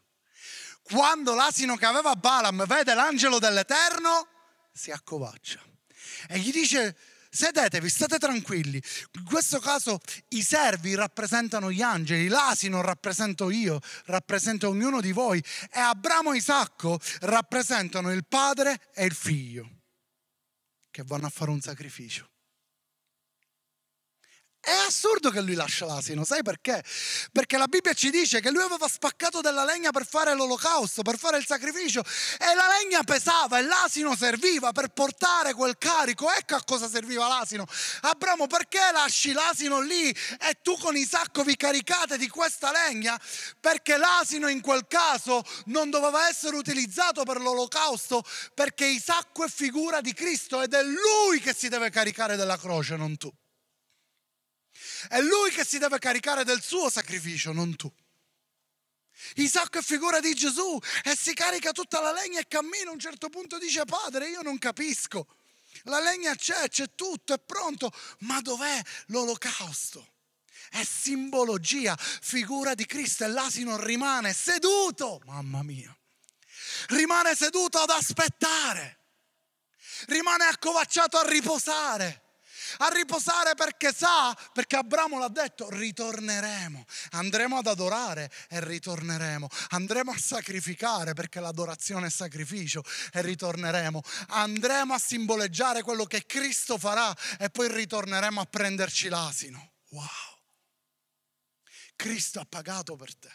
Quando 0.83 1.33
l'asino 1.33 1.75
che 1.75 1.85
aveva 1.85 2.15
Balaam 2.15 2.65
vede 2.65 2.93
l'angelo 2.93 3.39
dell'Eterno, 3.39 4.27
si 4.73 4.91
accovaccia. 4.91 5.61
E 6.27 6.39
gli 6.39 6.51
dice, 6.51 6.97
sedetevi, 7.31 7.89
state 7.89 8.17
tranquilli. 8.17 8.81
In 9.13 9.23
questo 9.23 9.59
caso 9.59 9.99
i 10.29 10.43
servi 10.43 10.93
rappresentano 10.95 11.71
gli 11.71 11.81
angeli, 11.81 12.27
l'asino 12.27 12.81
rappresento 12.81 13.49
io, 13.49 13.79
rappresento 14.05 14.67
ognuno 14.67 15.01
di 15.01 15.13
voi 15.13 15.43
e 15.71 15.79
Abramo 15.79 16.33
e 16.33 16.37
Isacco 16.37 16.99
rappresentano 17.21 18.11
il 18.11 18.25
padre 18.25 18.89
e 18.93 19.05
il 19.05 19.13
figlio 19.13 19.79
che 20.91 21.03
vanno 21.05 21.27
a 21.27 21.29
fare 21.29 21.51
un 21.51 21.61
sacrificio. 21.61 22.30
È 24.63 24.69
assurdo 24.69 25.31
che 25.31 25.41
lui 25.41 25.55
lascia 25.55 25.87
l'asino, 25.87 26.23
sai 26.23 26.43
perché? 26.43 26.83
Perché 27.31 27.57
la 27.57 27.65
Bibbia 27.65 27.93
ci 27.93 28.11
dice 28.11 28.41
che 28.41 28.51
lui 28.51 28.61
aveva 28.61 28.87
spaccato 28.87 29.41
della 29.41 29.65
legna 29.65 29.89
per 29.89 30.05
fare 30.05 30.35
l'olocausto, 30.35 31.01
per 31.01 31.17
fare 31.17 31.39
il 31.39 31.45
sacrificio 31.47 32.03
e 32.37 32.53
la 32.53 32.67
legna 32.79 33.01
pesava 33.01 33.57
e 33.57 33.63
l'asino 33.63 34.15
serviva 34.15 34.71
per 34.71 34.89
portare 34.89 35.55
quel 35.55 35.79
carico. 35.79 36.31
Ecco 36.31 36.53
a 36.53 36.63
cosa 36.63 36.87
serviva 36.87 37.27
l'asino. 37.27 37.65
Abramo, 38.01 38.45
perché 38.45 38.77
lasci 38.93 39.31
l'asino 39.31 39.81
lì 39.81 40.09
e 40.09 40.59
tu 40.61 40.77
con 40.77 40.95
Isacco 40.95 41.43
vi 41.43 41.55
caricate 41.55 42.19
di 42.19 42.27
questa 42.27 42.71
legna? 42.71 43.19
Perché 43.59 43.97
l'asino 43.97 44.47
in 44.47 44.61
quel 44.61 44.85
caso 44.87 45.43
non 45.65 45.89
doveva 45.89 46.27
essere 46.27 46.55
utilizzato 46.55 47.23
per 47.23 47.41
l'olocausto 47.41 48.23
perché 48.53 48.85
Isacco 48.85 49.43
è 49.43 49.49
figura 49.49 50.01
di 50.01 50.13
Cristo 50.13 50.61
ed 50.61 50.75
è 50.75 50.83
lui 50.83 51.39
che 51.39 51.55
si 51.55 51.67
deve 51.67 51.89
caricare 51.89 52.35
della 52.35 52.57
croce, 52.57 52.95
non 52.95 53.17
tu. 53.17 53.33
È 55.09 55.19
lui 55.21 55.51
che 55.51 55.65
si 55.65 55.77
deve 55.77 55.99
caricare 55.99 56.43
del 56.43 56.61
suo 56.61 56.89
sacrificio, 56.89 57.51
non 57.51 57.75
tu. 57.75 57.91
Isacco 59.35 59.79
è 59.79 59.81
figura 59.81 60.19
di 60.19 60.33
Gesù 60.33 60.79
e 61.03 61.15
si 61.15 61.33
carica 61.33 61.71
tutta 61.71 62.01
la 62.01 62.11
legna 62.11 62.39
e 62.39 62.47
cammina. 62.47 62.89
A 62.89 62.93
un 62.93 62.99
certo 62.99 63.29
punto 63.29 63.57
dice: 63.57 63.85
Padre, 63.85 64.29
io 64.29 64.41
non 64.41 64.57
capisco. 64.57 65.27
La 65.83 65.99
legna 65.99 66.35
c'è, 66.35 66.67
c'è 66.67 66.95
tutto, 66.95 67.33
è 67.33 67.39
pronto, 67.39 67.91
ma 68.19 68.41
dov'è 68.41 68.81
l'olocausto? 69.07 70.13
È 70.69 70.83
simbologia, 70.83 71.97
figura 71.97 72.75
di 72.75 72.85
Cristo 72.85 73.23
e 73.23 73.27
l'asino 73.27 73.81
rimane 73.81 74.33
seduto, 74.33 75.21
mamma 75.25 75.63
mia, 75.63 75.95
rimane 76.89 77.35
seduto 77.35 77.79
ad 77.79 77.89
aspettare, 77.89 78.99
rimane 80.07 80.45
accovacciato 80.45 81.17
a 81.17 81.27
riposare 81.27 82.20
a 82.77 82.89
riposare 82.89 83.53
perché 83.55 83.93
sa, 83.93 84.35
perché 84.53 84.75
Abramo 84.75 85.19
l'ha 85.19 85.27
detto, 85.27 85.69
ritorneremo, 85.69 86.85
andremo 87.11 87.57
ad 87.57 87.67
adorare 87.67 88.31
e 88.49 88.63
ritorneremo, 88.63 89.47
andremo 89.69 90.11
a 90.11 90.17
sacrificare 90.17 91.13
perché 91.13 91.39
l'adorazione 91.39 92.07
è 92.07 92.09
sacrificio 92.09 92.83
e 93.11 93.21
ritorneremo, 93.21 94.01
andremo 94.29 94.93
a 94.93 94.99
simboleggiare 94.99 95.81
quello 95.81 96.05
che 96.05 96.25
Cristo 96.25 96.77
farà 96.77 97.15
e 97.37 97.49
poi 97.49 97.71
ritorneremo 97.71 98.39
a 98.41 98.45
prenderci 98.45 99.09
l'asino. 99.09 99.73
Wow! 99.89 100.07
Cristo 101.95 102.39
ha 102.39 102.45
pagato 102.45 102.95
per 102.95 103.15
te. 103.15 103.29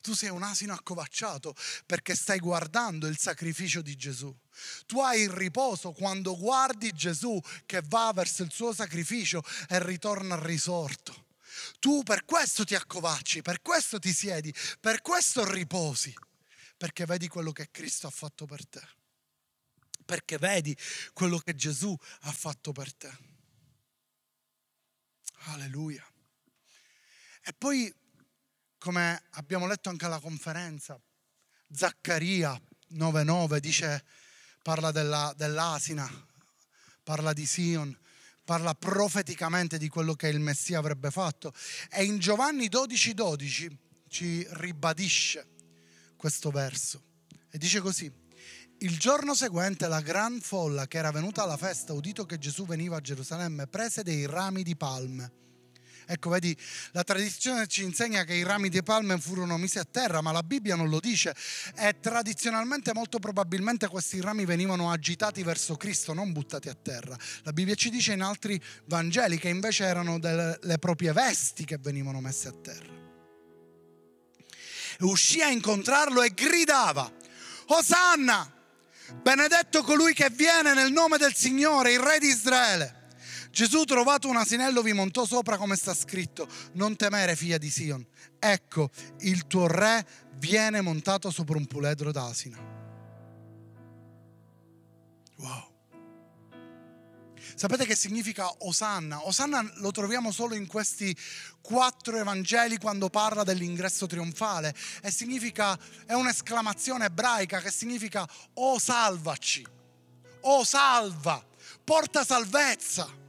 Tu 0.00 0.14
sei 0.14 0.30
un 0.30 0.42
asino 0.42 0.74
accovacciato 0.74 1.54
perché 1.86 2.14
stai 2.14 2.38
guardando 2.38 3.06
il 3.06 3.18
sacrificio 3.18 3.80
di 3.80 3.96
Gesù. 3.96 4.34
Tu 4.86 5.00
hai 5.00 5.22
il 5.22 5.30
riposo 5.30 5.92
quando 5.92 6.36
guardi 6.36 6.92
Gesù 6.92 7.40
che 7.66 7.82
va 7.84 8.12
verso 8.14 8.42
il 8.42 8.50
suo 8.50 8.72
sacrificio 8.72 9.42
e 9.68 9.84
ritorna 9.84 10.40
risorto. 10.42 11.28
Tu 11.78 12.02
per 12.02 12.24
questo 12.24 12.64
ti 12.64 12.74
accovacci, 12.74 13.42
per 13.42 13.60
questo 13.60 13.98
ti 13.98 14.12
siedi, 14.12 14.54
per 14.78 15.02
questo 15.02 15.50
riposi, 15.50 16.14
perché 16.76 17.04
vedi 17.04 17.28
quello 17.28 17.52
che 17.52 17.70
Cristo 17.70 18.06
ha 18.06 18.10
fatto 18.10 18.46
per 18.46 18.66
te, 18.66 18.82
perché 20.04 20.38
vedi 20.38 20.76
quello 21.12 21.38
che 21.38 21.54
Gesù 21.54 21.96
ha 22.20 22.32
fatto 22.32 22.72
per 22.72 22.94
te. 22.94 23.28
Alleluia. 25.44 26.06
E 27.42 27.52
poi 27.54 27.92
come 28.78 29.22
abbiamo 29.32 29.66
letto 29.66 29.90
anche 29.90 30.06
alla 30.06 30.20
conferenza, 30.20 30.98
Zaccaria 31.70 32.58
9:9 32.92 33.58
dice, 33.58 34.04
parla 34.62 34.90
della, 34.90 35.32
dell'asina, 35.36 36.08
parla 37.02 37.32
di 37.32 37.46
Sion, 37.46 37.96
parla 38.44 38.74
profeticamente 38.74 39.78
di 39.78 39.88
quello 39.88 40.14
che 40.14 40.28
il 40.28 40.40
Messia 40.40 40.78
avrebbe 40.78 41.10
fatto. 41.10 41.52
E 41.90 42.04
in 42.04 42.18
Giovanni 42.18 42.68
12:12 42.68 43.12
12 43.12 43.78
ci 44.08 44.46
ribadisce 44.50 45.46
questo 46.16 46.50
verso 46.50 47.02
e 47.50 47.58
dice 47.58 47.80
così. 47.80 48.10
Il 48.82 48.98
giorno 48.98 49.34
seguente 49.34 49.86
la 49.88 50.00
gran 50.00 50.40
folla 50.40 50.86
che 50.86 50.96
era 50.96 51.10
venuta 51.10 51.42
alla 51.42 51.58
festa, 51.58 51.92
udito 51.92 52.24
che 52.24 52.38
Gesù 52.38 52.64
veniva 52.64 52.96
a 52.96 53.00
Gerusalemme, 53.00 53.66
prese 53.66 54.02
dei 54.02 54.24
rami 54.24 54.62
di 54.62 54.74
palme 54.74 55.32
Ecco, 56.06 56.30
vedi, 56.30 56.56
la 56.92 57.02
tradizione 57.02 57.66
ci 57.66 57.82
insegna 57.82 58.24
che 58.24 58.34
i 58.34 58.42
rami 58.42 58.68
di 58.68 58.82
palme 58.82 59.18
furono 59.18 59.56
messi 59.56 59.78
a 59.78 59.84
terra, 59.84 60.20
ma 60.20 60.32
la 60.32 60.42
Bibbia 60.42 60.76
non 60.76 60.88
lo 60.88 61.00
dice. 61.00 61.34
E 61.76 61.98
tradizionalmente, 62.00 62.92
molto 62.92 63.18
probabilmente, 63.18 63.88
questi 63.88 64.20
rami 64.20 64.44
venivano 64.44 64.90
agitati 64.90 65.42
verso 65.42 65.76
Cristo, 65.76 66.12
non 66.12 66.32
buttati 66.32 66.68
a 66.68 66.74
terra. 66.74 67.16
La 67.42 67.52
Bibbia 67.52 67.74
ci 67.74 67.90
dice 67.90 68.12
in 68.12 68.22
altri 68.22 68.60
Vangeli 68.86 69.38
che 69.38 69.48
invece 69.48 69.84
erano 69.84 70.18
delle, 70.18 70.58
le 70.62 70.78
proprie 70.78 71.12
vesti 71.12 71.64
che 71.64 71.78
venivano 71.78 72.20
messe 72.20 72.48
a 72.48 72.52
terra. 72.52 72.98
E 74.98 75.04
uscì 75.04 75.40
a 75.40 75.50
incontrarlo 75.50 76.22
e 76.22 76.34
gridava, 76.34 77.10
Osanna! 77.66 78.54
Benedetto 79.22 79.82
colui 79.82 80.12
che 80.14 80.30
viene 80.30 80.72
nel 80.72 80.92
nome 80.92 81.18
del 81.18 81.34
Signore, 81.34 81.92
il 81.92 81.98
Re 81.98 82.18
di 82.18 82.28
Israele. 82.28 82.99
Gesù 83.50 83.84
trovato 83.84 84.28
un 84.28 84.36
asinello 84.36 84.80
vi 84.80 84.92
montò 84.92 85.26
sopra 85.26 85.56
come 85.56 85.76
sta 85.76 85.92
scritto, 85.92 86.48
non 86.74 86.96
temere 86.96 87.34
figlia 87.34 87.58
di 87.58 87.70
Sion, 87.70 88.06
ecco 88.38 88.90
il 89.20 89.46
tuo 89.46 89.66
re 89.66 90.06
viene 90.34 90.80
montato 90.80 91.30
sopra 91.30 91.56
un 91.56 91.66
puledro 91.66 92.12
d'asina. 92.12 92.58
Wow. 95.36 95.68
Sapete 97.54 97.84
che 97.84 97.96
significa 97.96 98.48
Osanna? 98.60 99.26
Osanna 99.26 99.68
lo 99.76 99.90
troviamo 99.90 100.30
solo 100.30 100.54
in 100.54 100.66
questi 100.66 101.14
quattro 101.60 102.16
Evangeli 102.16 102.78
quando 102.78 103.10
parla 103.10 103.42
dell'ingresso 103.42 104.06
trionfale 104.06 104.74
e 105.02 105.10
significa, 105.10 105.78
è 106.06 106.14
un'esclamazione 106.14 107.06
ebraica 107.06 107.60
che 107.60 107.70
significa 107.70 108.26
o 108.54 108.78
salvaci, 108.78 109.66
o 110.42 110.64
salva, 110.64 111.44
porta 111.84 112.24
salvezza. 112.24 113.19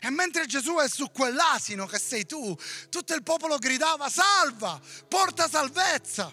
E 0.00 0.10
mentre 0.10 0.46
Gesù 0.46 0.76
è 0.76 0.88
su 0.88 1.10
quell'asino 1.10 1.86
che 1.86 1.98
sei 1.98 2.26
tu, 2.26 2.56
tutto 2.88 3.14
il 3.14 3.22
popolo 3.22 3.58
gridava 3.58 4.08
salva, 4.08 4.80
porta 5.08 5.48
salvezza. 5.48 6.32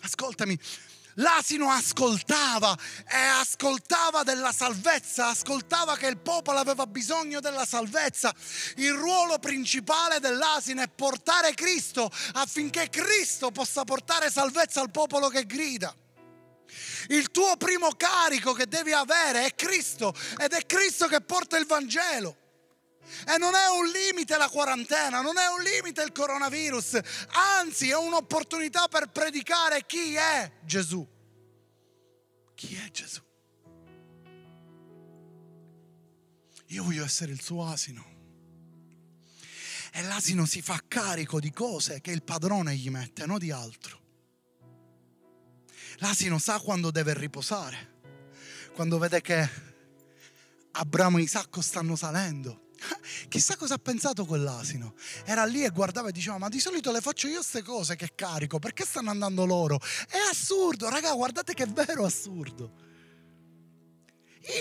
Ascoltami, 0.00 0.58
L'asino 1.18 1.68
ascoltava 1.68 2.76
e 3.08 3.16
ascoltava 3.16 4.22
della 4.22 4.52
salvezza, 4.52 5.28
ascoltava 5.28 5.96
che 5.96 6.06
il 6.06 6.18
popolo 6.18 6.58
aveva 6.58 6.86
bisogno 6.86 7.40
della 7.40 7.66
salvezza. 7.66 8.32
Il 8.76 8.92
ruolo 8.92 9.38
principale 9.40 10.20
dell'asino 10.20 10.80
è 10.80 10.88
portare 10.88 11.54
Cristo 11.54 12.08
affinché 12.34 12.88
Cristo 12.88 13.50
possa 13.50 13.82
portare 13.82 14.30
salvezza 14.30 14.80
al 14.80 14.92
popolo 14.92 15.28
che 15.28 15.44
grida. 15.44 15.92
Il 17.08 17.30
tuo 17.32 17.56
primo 17.56 17.88
carico 17.96 18.52
che 18.52 18.68
devi 18.68 18.92
avere 18.92 19.46
è 19.46 19.54
Cristo 19.56 20.14
ed 20.38 20.52
è 20.52 20.66
Cristo 20.66 21.08
che 21.08 21.20
porta 21.20 21.58
il 21.58 21.66
Vangelo. 21.66 22.37
E 23.26 23.38
non 23.38 23.54
è 23.54 23.66
un 23.68 23.86
limite 23.86 24.36
la 24.36 24.48
quarantena, 24.48 25.20
non 25.20 25.38
è 25.38 25.46
un 25.46 25.62
limite 25.62 26.02
il 26.02 26.12
coronavirus, 26.12 26.98
anzi 27.58 27.88
è 27.88 27.96
un'opportunità 27.96 28.88
per 28.88 29.08
predicare 29.08 29.84
chi 29.86 30.14
è 30.14 30.52
Gesù. 30.62 31.06
Chi 32.54 32.74
è 32.74 32.90
Gesù? 32.90 33.20
Io 36.66 36.84
voglio 36.84 37.04
essere 37.04 37.32
il 37.32 37.40
suo 37.40 37.66
asino. 37.66 38.16
E 39.92 40.02
l'asino 40.02 40.44
si 40.44 40.60
fa 40.60 40.82
carico 40.86 41.40
di 41.40 41.50
cose 41.50 42.00
che 42.00 42.10
il 42.10 42.22
padrone 42.22 42.74
gli 42.76 42.90
mette, 42.90 43.24
non 43.26 43.38
di 43.38 43.50
altro. 43.50 43.96
L'asino 45.96 46.38
sa 46.38 46.60
quando 46.60 46.90
deve 46.90 47.14
riposare, 47.14 47.96
quando 48.74 48.98
vede 48.98 49.20
che 49.20 49.48
Abramo 50.72 51.18
e 51.18 51.22
Isacco 51.22 51.60
stanno 51.60 51.96
salendo 51.96 52.67
Chissà 53.28 53.56
cosa 53.56 53.74
ha 53.74 53.78
pensato 53.78 54.24
quell'asino. 54.24 54.94
Era 55.24 55.44
lì 55.44 55.62
e 55.62 55.68
guardava 55.68 56.08
e 56.08 56.12
diceva: 56.12 56.38
Ma 56.38 56.48
di 56.48 56.60
solito 56.60 56.90
le 56.90 57.00
faccio 57.00 57.28
io 57.28 57.36
queste 57.36 57.62
cose 57.62 57.94
che 57.94 58.12
carico, 58.14 58.58
perché 58.58 58.84
stanno 58.84 59.10
andando 59.10 59.44
loro? 59.44 59.78
È 60.08 60.16
assurdo, 60.30 60.88
raga, 60.88 61.12
guardate 61.12 61.52
che 61.52 61.66
vero 61.66 62.04
assurdo. 62.04 62.86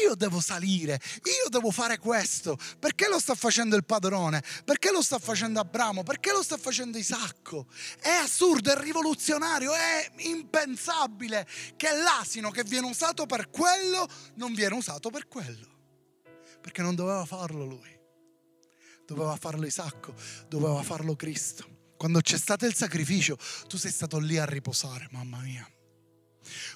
Io 0.04 0.16
devo 0.16 0.42
salire, 0.42 1.00
io 1.24 1.50
devo 1.50 1.72
fare 1.72 1.98
questo. 1.98 2.58
Perché 2.78 3.08
lo 3.08 3.20
sta 3.20 3.36
facendo 3.36 3.78
il 3.78 3.86
padrone? 3.86 4.44
Perché 4.66 4.92
lo 4.92 5.02
sta 5.02 5.18
facendo 5.18 5.62
Abramo? 5.62 6.04
Perché 6.04 6.34
lo 6.34 6.44
sta 6.44 6.58
facendo 6.58 6.98
Isacco? 6.98 7.68
È 8.02 8.10
assurdo, 8.10 8.72
è 8.72 8.78
rivoluzionario, 8.78 9.74
è 9.74 10.12
impensabile 10.18 11.48
che 11.78 11.90
l'asino 11.92 12.52
che 12.52 12.64
viene 12.64 12.88
usato 12.88 13.26
per 13.26 13.50
quello 13.50 14.06
non 14.36 14.54
viene 14.54 14.76
usato 14.76 15.10
per 15.10 15.30
quello. 15.30 15.76
Perché 16.60 16.82
non 16.82 16.96
doveva 16.96 17.24
farlo 17.24 17.64
lui 17.64 17.97
doveva 19.08 19.36
farlo 19.38 19.66
Isacco, 19.66 20.14
doveva 20.50 20.84
farlo 20.84 21.16
Cristo. 21.16 21.76
Quando 21.96 22.20
c'è 22.20 22.38
stato 22.38 22.66
il 22.66 22.76
sacrificio, 22.76 23.38
tu 23.68 23.78
sei 23.78 23.92
stato 23.92 24.20
lì 24.20 24.38
a 24.38 24.46
riposare, 24.46 25.08
mamma 25.12 25.40
mia. 25.40 25.68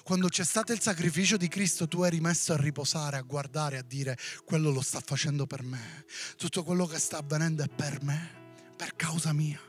Quando 0.02 0.28
c'è 0.28 0.44
stato 0.44 0.72
il 0.72 0.80
sacrificio 0.80 1.36
di 1.36 1.48
Cristo, 1.48 1.86
tu 1.86 2.02
eri 2.02 2.20
messo 2.20 2.52
a 2.52 2.56
riposare, 2.56 3.18
a 3.18 3.22
guardare, 3.22 3.78
a 3.78 3.82
dire, 3.82 4.18
quello 4.44 4.70
lo 4.70 4.80
sta 4.80 5.00
facendo 5.00 5.46
per 5.46 5.62
me. 5.62 6.04
Tutto 6.36 6.64
quello 6.64 6.86
che 6.86 6.98
sta 6.98 7.18
avvenendo 7.18 7.62
è 7.62 7.68
per 7.68 8.02
me, 8.02 8.56
per 8.76 8.96
causa 8.96 9.32
mia. 9.32 9.60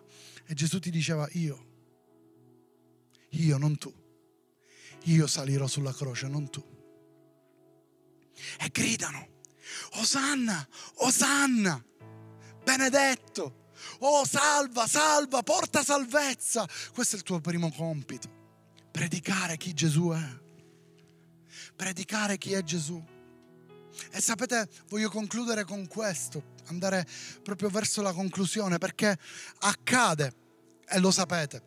E 0.46 0.54
Gesù 0.54 0.80
ti 0.80 0.90
diceva, 0.90 1.28
io, 1.34 1.66
io, 3.30 3.58
non 3.58 3.78
tu. 3.78 3.94
Io 5.04 5.28
salirò 5.28 5.68
sulla 5.68 5.94
croce, 5.94 6.28
non 6.28 6.50
tu. 6.50 6.64
E 8.60 8.70
gridano, 8.72 9.28
Osanna, 9.94 10.68
Osanna 10.96 11.82
benedetto. 12.64 13.62
Oh, 14.00 14.26
salva, 14.26 14.88
salva, 14.88 15.42
porta 15.44 15.84
salvezza. 15.84 16.68
Questo 16.94 17.16
è 17.16 17.18
il 17.20 17.24
tuo 17.24 17.40
primo 17.40 17.72
compito. 17.72 18.30
Predicare 18.92 19.58
chi 19.58 19.74
Gesù 19.74 20.10
è. 20.10 20.42
Predicare 21.76 22.38
chi 22.38 22.54
è 22.54 22.64
Gesù. 22.64 23.04
E 24.12 24.22
sapete, 24.22 24.68
voglio 24.90 25.10
concludere 25.10 25.64
con 25.66 25.88
questo, 25.88 26.56
andare 26.66 27.06
proprio 27.44 27.70
verso 27.70 28.02
la 28.02 28.14
conclusione, 28.14 28.78
perché 28.78 29.18
accade, 29.60 30.34
e 30.88 31.00
lo 31.00 31.12
sapete, 31.12 31.62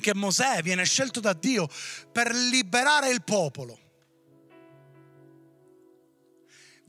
che 0.00 0.14
Mosè 0.14 0.62
viene 0.62 0.84
scelto 0.84 1.20
da 1.20 1.32
Dio 1.32 1.68
per 2.10 2.34
liberare 2.34 3.10
il 3.10 3.22
popolo. 3.22 3.78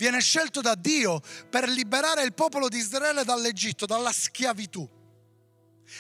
Viene 0.03 0.19
scelto 0.19 0.60
da 0.60 0.75
Dio 0.75 1.21
per 1.49 1.69
liberare 1.69 2.23
il 2.23 2.34
popolo 2.34 2.67
di 2.67 2.78
Israele 2.78 3.23
dall'Egitto, 3.23 3.86
dalla 3.86 4.12
schiavitù. 4.12 4.86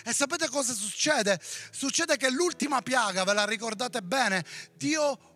E 0.03 0.11
sapete 0.11 0.49
cosa 0.49 0.73
succede? 0.73 1.39
Succede 1.71 2.17
che 2.17 2.29
l'ultima 2.29 2.81
piaga, 2.81 3.23
ve 3.23 3.31
la 3.31 3.45
ricordate 3.45 4.01
bene, 4.01 4.43
Dio 4.75 5.31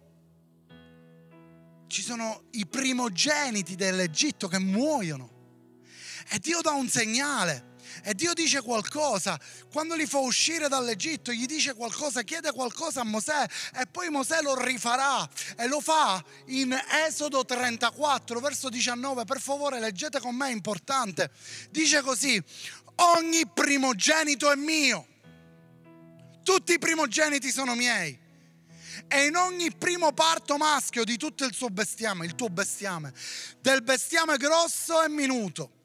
ci 1.87 2.01
sono 2.01 2.47
i 2.51 2.65
primogeniti 2.65 3.75
dell'Egitto 3.75 4.49
che 4.49 4.59
muoiono. 4.59 5.35
E 6.29 6.37
Dio 6.39 6.59
dà 6.59 6.71
un 6.71 6.89
segnale 6.89 7.75
e 8.03 8.13
Dio 8.13 8.33
dice 8.33 8.61
qualcosa, 8.61 9.39
quando 9.71 9.95
li 9.95 10.05
fa 10.05 10.19
uscire 10.19 10.67
dall'Egitto 10.67 11.31
gli 11.31 11.45
dice 11.45 11.73
qualcosa, 11.73 12.21
chiede 12.23 12.51
qualcosa 12.51 13.01
a 13.01 13.03
Mosè 13.03 13.45
e 13.75 13.85
poi 13.87 14.09
Mosè 14.09 14.41
lo 14.41 14.59
rifarà 14.61 15.27
e 15.55 15.67
lo 15.67 15.81
fa 15.81 16.23
in 16.47 16.77
Esodo 17.05 17.45
34 17.45 18.39
verso 18.39 18.69
19, 18.69 19.25
per 19.25 19.41
favore 19.41 19.79
leggete 19.79 20.19
con 20.19 20.35
me, 20.35 20.47
è 20.47 20.51
importante. 20.51 21.31
Dice 21.69 22.01
così, 22.01 22.41
ogni 22.95 23.47
primogenito 23.47 24.51
è 24.51 24.55
mio, 24.55 25.05
tutti 26.43 26.73
i 26.73 26.79
primogeniti 26.79 27.51
sono 27.51 27.75
miei. 27.75 28.25
E 29.09 29.25
in 29.25 29.35
ogni 29.35 29.73
primo 29.73 30.11
parto 30.11 30.57
maschio 30.57 31.03
di 31.03 31.17
tutto 31.17 31.45
il 31.45 31.53
suo 31.53 31.69
bestiame, 31.69 32.25
il 32.25 32.35
tuo 32.35 32.49
bestiame, 32.49 33.13
del 33.61 33.81
bestiame 33.81 34.37
grosso 34.37 35.01
e 35.03 35.07
minuto 35.07 35.76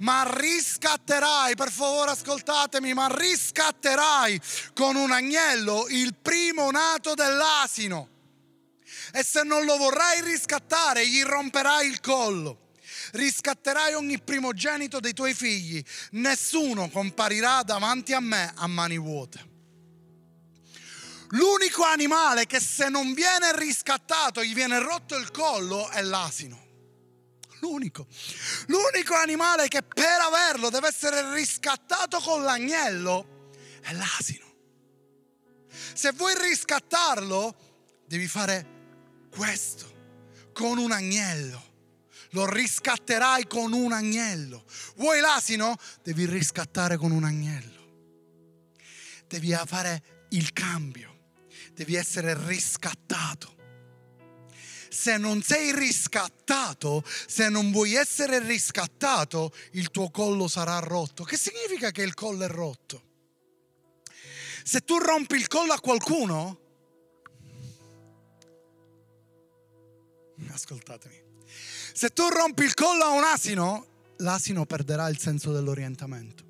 ma 0.00 0.28
riscatterai, 0.30 1.54
per 1.54 1.70
favore 1.70 2.12
ascoltatemi, 2.12 2.94
ma 2.94 3.08
riscatterai 3.10 4.40
con 4.74 4.96
un 4.96 5.10
agnello 5.10 5.86
il 5.88 6.14
primo 6.20 6.70
nato 6.70 7.14
dell'asino. 7.14 8.08
E 9.12 9.24
se 9.24 9.42
non 9.42 9.64
lo 9.64 9.76
vorrai 9.76 10.20
riscattare, 10.22 11.06
gli 11.06 11.22
romperai 11.22 11.88
il 11.88 12.00
collo. 12.00 12.68
Riscatterai 13.12 13.94
ogni 13.94 14.20
primogenito 14.20 15.00
dei 15.00 15.12
tuoi 15.12 15.34
figli. 15.34 15.82
Nessuno 16.12 16.88
comparirà 16.90 17.62
davanti 17.62 18.12
a 18.12 18.20
me 18.20 18.52
a 18.54 18.66
mani 18.68 18.98
vuote. 18.98 19.48
L'unico 21.30 21.84
animale 21.84 22.46
che 22.46 22.60
se 22.60 22.88
non 22.88 23.12
viene 23.14 23.56
riscattato, 23.56 24.42
gli 24.42 24.54
viene 24.54 24.78
rotto 24.78 25.16
il 25.16 25.30
collo, 25.30 25.88
è 25.90 26.02
l'asino 26.02 26.68
l'unico. 27.60 28.06
L'unico 28.66 29.14
animale 29.14 29.68
che 29.68 29.82
per 29.82 30.20
averlo 30.20 30.70
deve 30.70 30.88
essere 30.88 31.32
riscattato 31.34 32.18
con 32.20 32.42
l'agnello 32.42 33.48
è 33.80 33.92
l'asino. 33.92 34.48
Se 35.94 36.12
vuoi 36.12 36.34
riscattarlo, 36.36 37.54
devi 38.06 38.26
fare 38.26 39.28
questo 39.30 40.50
con 40.52 40.78
un 40.78 40.92
agnello. 40.92 41.68
Lo 42.32 42.48
riscatterai 42.48 43.46
con 43.46 43.72
un 43.72 43.92
agnello. 43.92 44.64
Vuoi 44.96 45.20
l'asino? 45.20 45.76
Devi 46.02 46.26
riscattare 46.26 46.96
con 46.96 47.10
un 47.10 47.24
agnello. 47.24 47.78
Devi 49.26 49.52
fare 49.66 50.26
il 50.30 50.52
cambio. 50.52 51.08
Devi 51.72 51.94
essere 51.94 52.36
riscattato 52.46 53.58
se 54.90 55.16
non 55.16 55.40
sei 55.40 55.72
riscattato, 55.72 57.04
se 57.26 57.48
non 57.48 57.70
vuoi 57.70 57.94
essere 57.94 58.40
riscattato, 58.40 59.52
il 59.72 59.90
tuo 59.90 60.10
collo 60.10 60.48
sarà 60.48 60.78
rotto. 60.80 61.22
Che 61.22 61.36
significa 61.36 61.92
che 61.92 62.02
il 62.02 62.12
collo 62.14 62.44
è 62.44 62.48
rotto? 62.48 63.08
Se 64.64 64.80
tu 64.80 64.98
rompi 64.98 65.36
il 65.36 65.46
collo 65.46 65.72
a 65.72 65.80
qualcuno, 65.80 66.60
ascoltatemi, 70.50 71.22
se 71.92 72.10
tu 72.10 72.28
rompi 72.28 72.64
il 72.64 72.74
collo 72.74 73.04
a 73.04 73.10
un 73.10 73.22
asino, 73.22 73.86
l'asino 74.18 74.66
perderà 74.66 75.08
il 75.08 75.18
senso 75.18 75.52
dell'orientamento. 75.52 76.48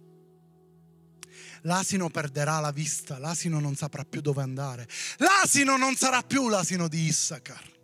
L'asino 1.65 2.09
perderà 2.09 2.59
la 2.59 2.73
vista, 2.73 3.19
l'asino 3.19 3.61
non 3.61 3.77
saprà 3.77 4.05
più 4.05 4.23
dove 4.23 4.41
andare. 4.41 4.89
L'asino 5.19 5.77
non 5.77 5.95
sarà 5.95 6.23
più 6.23 6.49
l'asino 6.49 6.89
di 6.89 7.05
Issachar 7.05 7.80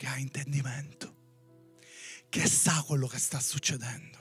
che 0.00 0.06
ha 0.06 0.16
intendimento, 0.16 1.14
che 2.30 2.48
sa 2.48 2.82
quello 2.86 3.06
che 3.06 3.18
sta 3.18 3.38
succedendo. 3.38 4.16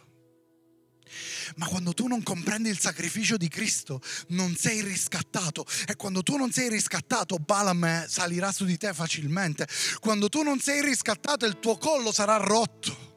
Ma 1.55 1.67
quando 1.67 1.93
tu 1.93 2.07
non 2.07 2.21
comprendi 2.21 2.67
il 2.67 2.77
sacrificio 2.77 3.37
di 3.37 3.47
Cristo, 3.47 4.01
non 4.29 4.57
sei 4.57 4.81
riscattato. 4.81 5.65
E 5.87 5.95
quando 5.95 6.21
tu 6.21 6.35
non 6.35 6.51
sei 6.51 6.67
riscattato, 6.67 7.37
Balaam 7.37 8.05
salirà 8.09 8.51
su 8.51 8.65
di 8.65 8.77
te 8.77 8.93
facilmente. 8.93 9.69
Quando 10.01 10.27
tu 10.27 10.43
non 10.43 10.59
sei 10.59 10.81
riscattato, 10.81 11.45
il 11.45 11.61
tuo 11.61 11.77
collo 11.77 12.11
sarà 12.11 12.35
rotto. 12.35 13.07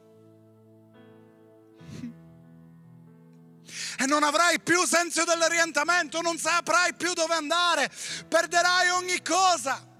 e 3.99 4.05
non 4.05 4.23
avrai 4.23 4.61
più 4.61 4.85
senso 4.85 5.25
dell'orientamento, 5.25 6.21
non 6.21 6.37
saprai 6.37 6.95
più 6.95 7.11
dove 7.11 7.33
andare, 7.33 7.91
perderai 8.29 8.87
ogni 8.87 9.21
cosa. 9.21 9.91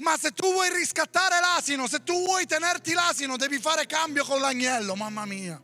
Ma 0.00 0.16
se 0.18 0.32
tu 0.32 0.50
vuoi 0.52 0.72
riscattare 0.72 1.40
l'asino, 1.40 1.86
se 1.86 2.02
tu 2.02 2.24
vuoi 2.24 2.46
tenerti 2.46 2.92
l'asino, 2.92 3.36
devi 3.36 3.58
fare 3.58 3.86
cambio 3.86 4.24
con 4.24 4.40
l'agnello, 4.40 4.94
mamma 4.94 5.24
mia. 5.24 5.60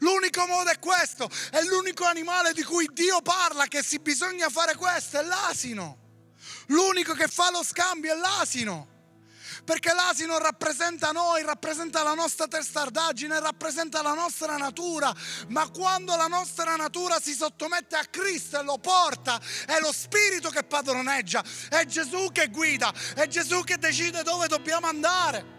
L'unico 0.00 0.46
modo 0.46 0.68
è 0.70 0.78
questo, 0.78 1.28
è 1.50 1.62
l'unico 1.62 2.04
animale 2.04 2.52
di 2.52 2.62
cui 2.62 2.88
Dio 2.92 3.22
parla 3.22 3.66
che 3.66 3.82
si 3.82 3.98
bisogna 3.98 4.50
fare 4.50 4.74
questo, 4.74 5.18
è 5.18 5.22
l'asino. 5.22 6.04
L'unico 6.66 7.14
che 7.14 7.28
fa 7.28 7.50
lo 7.50 7.62
scambio 7.62 8.12
è 8.12 8.16
l'asino. 8.16 8.95
Perché 9.64 9.92
l'asino 9.92 10.38
rappresenta 10.38 11.10
noi, 11.10 11.42
rappresenta 11.42 12.02
la 12.02 12.14
nostra 12.14 12.46
testardaggine, 12.46 13.40
rappresenta 13.40 14.02
la 14.02 14.14
nostra 14.14 14.56
natura. 14.56 15.14
Ma 15.48 15.68
quando 15.70 16.16
la 16.16 16.26
nostra 16.26 16.76
natura 16.76 17.20
si 17.20 17.34
sottomette 17.34 17.96
a 17.96 18.04
Cristo 18.04 18.60
e 18.60 18.62
lo 18.62 18.78
porta, 18.78 19.40
è 19.66 19.78
lo 19.80 19.92
Spirito 19.92 20.50
che 20.50 20.62
padroneggia, 20.62 21.42
è 21.68 21.84
Gesù 21.84 22.30
che 22.32 22.48
guida, 22.48 22.92
è 23.14 23.26
Gesù 23.26 23.62
che 23.64 23.78
decide 23.78 24.22
dove 24.22 24.46
dobbiamo 24.48 24.86
andare. 24.86 25.54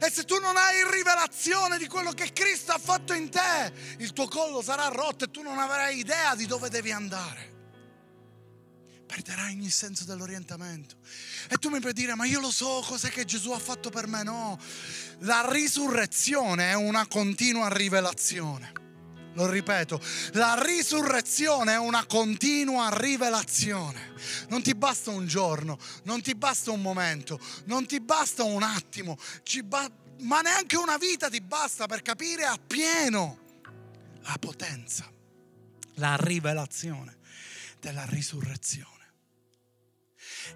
E 0.00 0.10
se 0.10 0.24
tu 0.24 0.38
non 0.38 0.56
hai 0.56 0.84
rivelazione 0.90 1.78
di 1.78 1.86
quello 1.86 2.12
che 2.12 2.32
Cristo 2.32 2.72
ha 2.72 2.78
fatto 2.78 3.12
in 3.12 3.30
te, 3.30 3.72
il 3.98 4.12
tuo 4.12 4.28
collo 4.28 4.62
sarà 4.62 4.88
rotto 4.88 5.24
e 5.24 5.30
tu 5.30 5.42
non 5.42 5.58
avrai 5.58 5.98
idea 5.98 6.34
di 6.34 6.46
dove 6.46 6.68
devi 6.68 6.92
andare. 6.92 7.59
Perderai 9.10 9.54
ogni 9.54 9.70
senso 9.70 10.04
dell'orientamento. 10.04 10.94
E 11.48 11.56
tu 11.56 11.68
mi 11.68 11.80
puoi 11.80 11.92
dire, 11.92 12.14
ma 12.14 12.26
io 12.26 12.38
lo 12.38 12.52
so 12.52 12.80
cos'è 12.86 13.08
che 13.08 13.24
Gesù 13.24 13.50
ha 13.50 13.58
fatto 13.58 13.90
per 13.90 14.06
me. 14.06 14.22
No, 14.22 14.56
la 15.22 15.50
risurrezione 15.50 16.70
è 16.70 16.74
una 16.74 17.04
continua 17.08 17.68
rivelazione. 17.68 18.72
Lo 19.34 19.50
ripeto, 19.50 20.00
la 20.34 20.62
risurrezione 20.62 21.72
è 21.72 21.78
una 21.78 22.06
continua 22.06 22.88
rivelazione. 22.96 24.14
Non 24.48 24.62
ti 24.62 24.76
basta 24.76 25.10
un 25.10 25.26
giorno, 25.26 25.76
non 26.04 26.22
ti 26.22 26.36
basta 26.36 26.70
un 26.70 26.80
momento, 26.80 27.40
non 27.64 27.86
ti 27.86 27.98
basta 28.00 28.44
un 28.44 28.62
attimo, 28.62 29.18
ba- 29.64 29.90
ma 30.20 30.40
neanche 30.40 30.76
una 30.76 30.98
vita 30.98 31.28
ti 31.28 31.40
basta 31.40 31.86
per 31.86 32.02
capire 32.02 32.44
appieno 32.44 33.38
la 34.22 34.36
potenza, 34.38 35.10
la 35.94 36.14
rivelazione 36.16 37.18
della 37.80 38.04
risurrezione. 38.06 38.99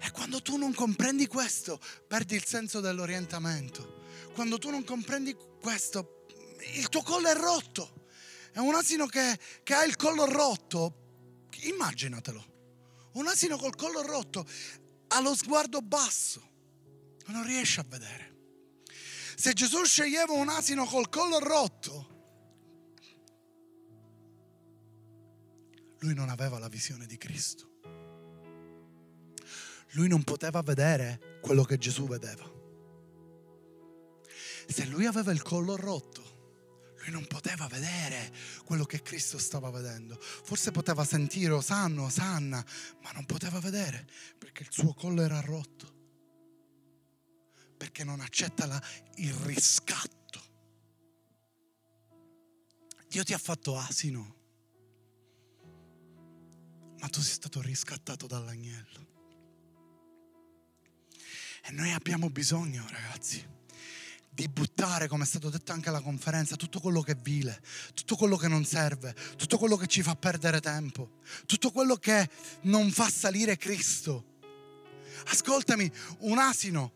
E 0.01 0.11
quando 0.11 0.41
tu 0.41 0.57
non 0.57 0.73
comprendi 0.73 1.27
questo, 1.27 1.79
perdi 2.07 2.35
il 2.35 2.45
senso 2.45 2.79
dell'orientamento. 2.79 4.03
Quando 4.33 4.57
tu 4.57 4.69
non 4.69 4.83
comprendi 4.83 5.35
questo, 5.61 6.25
il 6.73 6.89
tuo 6.89 7.01
collo 7.01 7.27
è 7.27 7.35
rotto. 7.35 8.07
È 8.51 8.59
un 8.59 8.75
asino 8.75 9.05
che, 9.05 9.39
che 9.63 9.73
ha 9.73 9.83
il 9.83 9.95
collo 9.95 10.25
rotto. 10.25 11.47
Immaginatelo. 11.63 12.53
Un 13.13 13.27
asino 13.27 13.57
col 13.57 13.75
collo 13.75 14.01
rotto 14.01 14.45
ha 15.07 15.21
lo 15.21 15.35
sguardo 15.35 15.81
basso. 15.81 16.53
Non 17.27 17.43
riesce 17.45 17.79
a 17.79 17.85
vedere. 17.87 18.33
Se 19.35 19.53
Gesù 19.53 19.83
sceglieva 19.83 20.33
un 20.33 20.49
asino 20.49 20.85
col 20.85 21.09
collo 21.09 21.39
rotto, 21.39 22.13
lui 25.99 26.13
non 26.13 26.29
aveva 26.29 26.59
la 26.59 26.67
visione 26.67 27.05
di 27.05 27.17
Cristo. 27.17 27.74
Lui 29.95 30.07
non 30.07 30.23
poteva 30.23 30.61
vedere 30.61 31.39
quello 31.41 31.63
che 31.63 31.77
Gesù 31.77 32.07
vedeva. 32.07 32.53
Se 34.67 34.85
lui 34.85 35.05
aveva 35.05 35.31
il 35.31 35.41
collo 35.41 35.75
rotto, 35.75 36.93
lui 36.97 37.11
non 37.11 37.25
poteva 37.27 37.67
vedere 37.67 38.33
quello 38.65 38.83
che 38.83 39.01
Cristo 39.01 39.37
stava 39.37 39.69
vedendo. 39.69 40.17
Forse 40.19 40.71
poteva 40.71 41.05
sentire 41.05 41.51
Osanna, 41.53 42.01
Osanna, 42.01 42.65
ma 43.03 43.11
non 43.11 43.25
poteva 43.25 43.59
vedere 43.59 44.07
perché 44.37 44.63
il 44.63 44.71
suo 44.71 44.93
collo 44.93 45.21
era 45.21 45.39
rotto. 45.39 45.93
Perché 47.77 48.03
non 48.03 48.19
accetta 48.19 48.65
la, 48.65 48.81
il 49.15 49.33
riscatto. 49.33 50.13
Dio 53.07 53.23
ti 53.23 53.33
ha 53.33 53.37
fatto 53.37 53.77
asino, 53.77 54.35
ma 56.97 57.07
tu 57.07 57.21
sei 57.21 57.33
stato 57.33 57.61
riscattato 57.61 58.27
dall'agnello. 58.27 59.14
E 61.67 61.71
noi 61.71 61.91
abbiamo 61.93 62.29
bisogno, 62.29 62.85
ragazzi 62.89 63.53
di 64.35 64.49
buttare, 64.49 65.07
come 65.07 65.23
è 65.23 65.25
stato 65.25 65.49
detto 65.49 65.71
anche 65.71 65.87
alla 65.87 66.01
conferenza, 66.01 66.57
tutto 66.57 66.81
quello 66.81 67.01
che 67.01 67.13
è 67.13 67.15
vile, 67.15 67.61
tutto 67.93 68.17
quello 68.17 68.35
che 68.35 68.49
non 68.49 68.65
serve, 68.65 69.15
tutto 69.37 69.57
quello 69.57 69.77
che 69.77 69.87
ci 69.87 70.03
fa 70.03 70.15
perdere 70.15 70.59
tempo, 70.59 71.21
tutto 71.45 71.71
quello 71.71 71.95
che 71.95 72.29
non 72.63 72.91
fa 72.91 73.09
salire 73.09 73.57
Cristo. 73.57 74.33
Ascoltami, 75.27 75.89
un 76.19 76.37
asino 76.37 76.91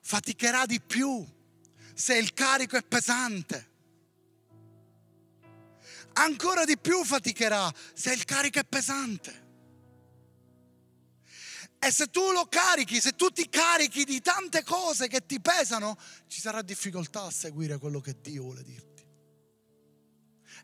faticherà 0.00 0.66
di 0.66 0.80
più 0.80 1.26
se 1.92 2.16
il 2.16 2.32
carico 2.32 2.76
è 2.76 2.84
pesante. 2.84 3.70
Ancora 6.12 6.64
di 6.64 6.78
più 6.78 7.04
faticherà 7.04 7.74
se 7.92 8.12
il 8.12 8.24
carico 8.24 8.60
è 8.60 8.64
pesante. 8.64 9.47
E 11.80 11.92
se 11.92 12.08
tu 12.08 12.32
lo 12.32 12.46
carichi, 12.46 13.00
se 13.00 13.12
tu 13.12 13.30
ti 13.30 13.48
carichi 13.48 14.04
di 14.04 14.20
tante 14.20 14.64
cose 14.64 15.06
che 15.06 15.24
ti 15.24 15.40
pesano, 15.40 15.96
ci 16.26 16.40
sarà 16.40 16.60
difficoltà 16.62 17.22
a 17.22 17.30
seguire 17.30 17.78
quello 17.78 18.00
che 18.00 18.16
Dio 18.20 18.42
vuole 18.42 18.64
dirti. 18.64 19.06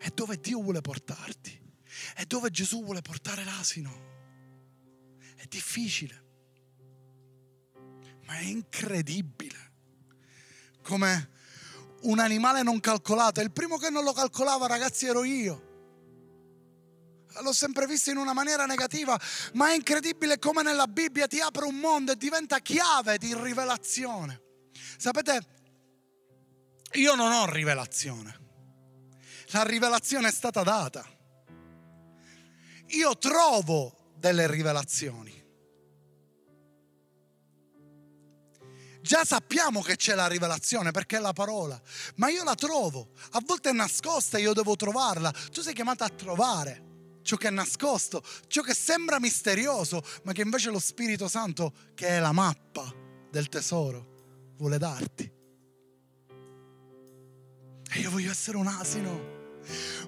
E 0.00 0.10
dove 0.12 0.40
Dio 0.40 0.60
vuole 0.60 0.80
portarti. 0.80 1.62
E 2.16 2.24
dove 2.26 2.50
Gesù 2.50 2.82
vuole 2.82 3.00
portare 3.00 3.44
l'asino. 3.44 4.12
È 5.36 5.46
difficile. 5.46 6.22
Ma 8.26 8.38
è 8.38 8.42
incredibile. 8.42 9.72
Come 10.82 11.30
un 12.02 12.18
animale 12.18 12.62
non 12.62 12.80
calcolato. 12.80 13.40
Il 13.40 13.52
primo 13.52 13.76
che 13.78 13.88
non 13.88 14.02
lo 14.02 14.12
calcolava, 14.12 14.66
ragazzi, 14.66 15.06
ero 15.06 15.22
io 15.22 15.63
l'ho 17.40 17.52
sempre 17.52 17.86
visto 17.86 18.10
in 18.10 18.16
una 18.16 18.32
maniera 18.32 18.66
negativa, 18.66 19.18
ma 19.54 19.70
è 19.70 19.74
incredibile 19.74 20.38
come 20.38 20.62
nella 20.62 20.86
Bibbia 20.86 21.26
ti 21.26 21.40
apre 21.40 21.64
un 21.64 21.76
mondo 21.76 22.12
e 22.12 22.16
diventa 22.16 22.58
chiave 22.60 23.18
di 23.18 23.34
rivelazione. 23.34 24.42
Sapete, 24.96 25.46
io 26.92 27.14
non 27.14 27.32
ho 27.32 27.50
rivelazione, 27.50 28.40
la 29.48 29.62
rivelazione 29.62 30.28
è 30.28 30.32
stata 30.32 30.62
data. 30.62 31.04
Io 32.88 33.16
trovo 33.18 34.12
delle 34.16 34.46
rivelazioni. 34.46 35.42
Già 39.00 39.22
sappiamo 39.24 39.82
che 39.82 39.96
c'è 39.96 40.14
la 40.14 40.28
rivelazione 40.28 40.90
perché 40.90 41.18
è 41.18 41.20
la 41.20 41.34
parola, 41.34 41.78
ma 42.16 42.30
io 42.30 42.42
la 42.42 42.54
trovo. 42.54 43.10
A 43.32 43.42
volte 43.44 43.68
è 43.68 43.72
nascosta 43.72 44.38
e 44.38 44.42
io 44.42 44.54
devo 44.54 44.76
trovarla. 44.76 45.30
Tu 45.52 45.60
sei 45.60 45.74
chiamata 45.74 46.06
a 46.06 46.08
trovare 46.08 46.92
ciò 47.24 47.36
che 47.36 47.48
è 47.48 47.50
nascosto, 47.50 48.22
ciò 48.46 48.62
che 48.62 48.74
sembra 48.74 49.18
misterioso, 49.18 50.04
ma 50.22 50.32
che 50.32 50.42
invece 50.42 50.70
lo 50.70 50.78
Spirito 50.78 51.26
Santo, 51.26 51.72
che 51.94 52.06
è 52.06 52.20
la 52.20 52.32
mappa 52.32 52.94
del 53.30 53.48
tesoro, 53.48 54.52
vuole 54.58 54.78
darti. 54.78 55.32
E 57.90 57.98
io 57.98 58.10
voglio 58.10 58.30
essere 58.30 58.56
un 58.56 58.68
asino. 58.68 59.32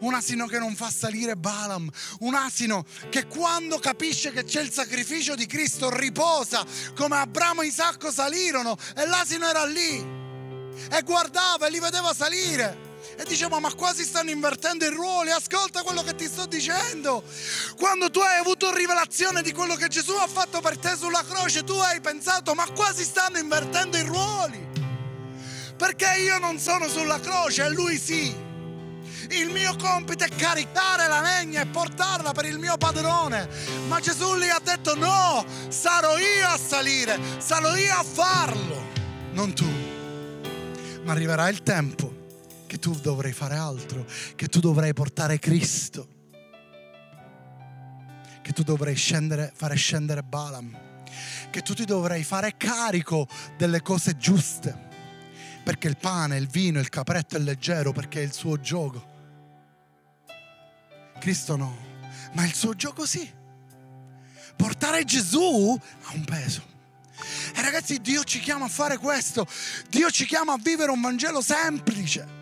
Un 0.00 0.12
asino 0.12 0.46
che 0.46 0.58
non 0.58 0.76
fa 0.76 0.90
salire 0.90 1.34
Balaam, 1.34 1.90
un 2.20 2.34
asino 2.34 2.84
che 3.08 3.26
quando 3.26 3.78
capisce 3.78 4.30
che 4.30 4.44
c'è 4.44 4.60
il 4.60 4.70
sacrificio 4.70 5.34
di 5.34 5.46
Cristo 5.46 5.88
riposa, 5.88 6.62
come 6.94 7.16
Abramo 7.16 7.62
e 7.62 7.68
Isacco 7.68 8.12
salirono 8.12 8.76
e 8.94 9.06
l'asino 9.06 9.48
era 9.48 9.64
lì 9.64 9.96
e 9.96 11.02
guardava 11.02 11.66
e 11.66 11.70
li 11.70 11.80
vedeva 11.80 12.12
salire 12.12 12.85
e 13.18 13.24
diciamo 13.24 13.58
ma 13.60 13.72
quasi 13.72 14.04
stanno 14.04 14.30
invertendo 14.30 14.84
i 14.84 14.90
ruoli, 14.90 15.30
ascolta 15.30 15.82
quello 15.82 16.02
che 16.02 16.14
ti 16.14 16.26
sto 16.26 16.44
dicendo. 16.44 17.24
Quando 17.76 18.10
tu 18.10 18.20
hai 18.20 18.38
avuto 18.38 18.74
rivelazione 18.74 19.42
di 19.42 19.52
quello 19.52 19.74
che 19.74 19.88
Gesù 19.88 20.12
ha 20.12 20.26
fatto 20.26 20.60
per 20.60 20.76
te 20.76 20.96
sulla 20.96 21.24
croce, 21.26 21.64
tu 21.64 21.72
hai 21.72 22.00
pensato 22.00 22.54
ma 22.54 22.66
quasi 22.74 23.04
stanno 23.04 23.38
invertendo 23.38 23.96
i 23.96 24.02
ruoli. 24.02 24.68
Perché 25.76 26.20
io 26.20 26.38
non 26.38 26.58
sono 26.58 26.88
sulla 26.88 27.18
croce 27.18 27.64
e 27.64 27.70
lui 27.70 27.98
sì. 27.98 28.44
Il 29.30 29.50
mio 29.50 29.74
compito 29.76 30.24
è 30.24 30.28
caricare 30.28 31.08
la 31.08 31.20
legna 31.20 31.62
e 31.62 31.66
portarla 31.66 32.32
per 32.32 32.44
il 32.44 32.58
mio 32.58 32.76
padrone. 32.76 33.48
Ma 33.88 33.98
Gesù 33.98 34.36
gli 34.36 34.48
ha 34.48 34.60
detto 34.62 34.94
no, 34.94 35.44
sarò 35.68 36.18
io 36.18 36.46
a 36.46 36.58
salire, 36.58 37.18
sarò 37.38 37.74
io 37.76 37.94
a 37.94 38.04
farlo, 38.04 38.84
non 39.32 39.54
tu. 39.54 39.66
Ma 41.02 41.12
arriverà 41.12 41.48
il 41.48 41.62
tempo 41.62 42.15
che 42.76 42.82
tu 42.82 42.94
dovrai 43.00 43.32
fare 43.32 43.56
altro, 43.56 44.06
che 44.34 44.48
tu 44.48 44.60
dovrai 44.60 44.92
portare 44.92 45.38
Cristo, 45.38 46.08
che 48.42 48.52
tu 48.52 48.62
dovrai 48.62 48.94
scendere, 48.94 49.50
fare 49.54 49.76
scendere 49.76 50.22
Balaam, 50.22 50.78
che 51.48 51.62
tu 51.62 51.72
ti 51.72 51.86
dovrai 51.86 52.22
fare 52.22 52.56
carico 52.58 53.26
delle 53.56 53.80
cose 53.80 54.18
giuste, 54.18 54.88
perché 55.64 55.88
il 55.88 55.96
pane, 55.96 56.36
il 56.36 56.48
vino, 56.48 56.78
il 56.78 56.90
capretto 56.90 57.36
è 57.36 57.38
leggero, 57.38 57.92
perché 57.92 58.20
è 58.20 58.24
il 58.24 58.34
suo 58.34 58.60
gioco. 58.60 59.14
Cristo 61.18 61.56
no, 61.56 61.76
ma 62.32 62.44
il 62.44 62.52
suo 62.52 62.74
gioco 62.74 63.06
sì. 63.06 63.26
Portare 64.54 65.04
Gesù 65.04 65.80
ha 66.02 66.12
un 66.12 66.24
peso. 66.24 66.74
E 67.54 67.62
ragazzi, 67.62 68.02
Dio 68.02 68.22
ci 68.22 68.38
chiama 68.38 68.66
a 68.66 68.68
fare 68.68 68.98
questo. 68.98 69.46
Dio 69.88 70.10
ci 70.10 70.26
chiama 70.26 70.52
a 70.52 70.58
vivere 70.62 70.90
un 70.90 71.00
Vangelo 71.00 71.40
semplice. 71.40 72.35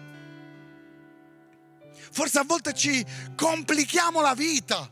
Forse 2.15 2.39
a 2.39 2.45
volte 2.45 2.73
ci 2.75 3.05
complichiamo 3.35 4.21
la 4.21 4.35
vita 4.35 4.89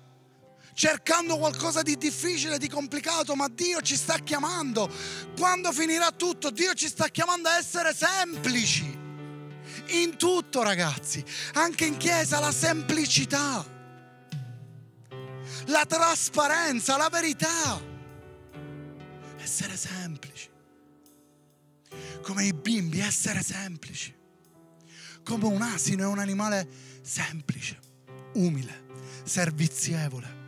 cercando 0.74 1.38
qualcosa 1.38 1.80
di 1.80 1.96
difficile, 1.96 2.58
di 2.58 2.68
complicato, 2.68 3.36
ma 3.36 3.46
Dio 3.48 3.80
ci 3.80 3.94
sta 3.94 4.18
chiamando. 4.18 4.90
Quando 5.36 5.70
finirà 5.70 6.10
tutto, 6.10 6.50
Dio 6.50 6.74
ci 6.74 6.88
sta 6.88 7.06
chiamando 7.06 7.48
a 7.48 7.58
essere 7.58 7.94
semplici. 7.94 8.98
In 9.90 10.16
tutto, 10.16 10.64
ragazzi, 10.64 11.24
anche 11.52 11.84
in 11.84 11.96
chiesa, 11.96 12.40
la 12.40 12.50
semplicità, 12.50 13.64
la 15.66 15.86
trasparenza, 15.86 16.96
la 16.96 17.08
verità. 17.08 17.80
Essere 19.38 19.76
semplici. 19.76 20.50
Come 22.20 22.46
i 22.46 22.52
bimbi, 22.52 22.98
essere 22.98 23.44
semplici. 23.44 24.12
Come 25.22 25.46
un 25.46 25.62
asino 25.62 26.02
è 26.02 26.06
un 26.06 26.18
animale 26.18 26.91
semplice, 27.02 27.78
umile, 28.34 28.86
servizievole 29.24 30.40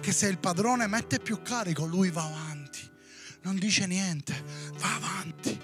che 0.00 0.12
se 0.12 0.26
il 0.26 0.38
padrone 0.38 0.86
mette 0.86 1.18
più 1.18 1.42
carico, 1.42 1.84
lui 1.84 2.10
va 2.10 2.24
avanti, 2.24 2.80
non 3.42 3.56
dice 3.56 3.86
niente, 3.86 4.34
va 4.78 4.94
avanti. 4.96 5.60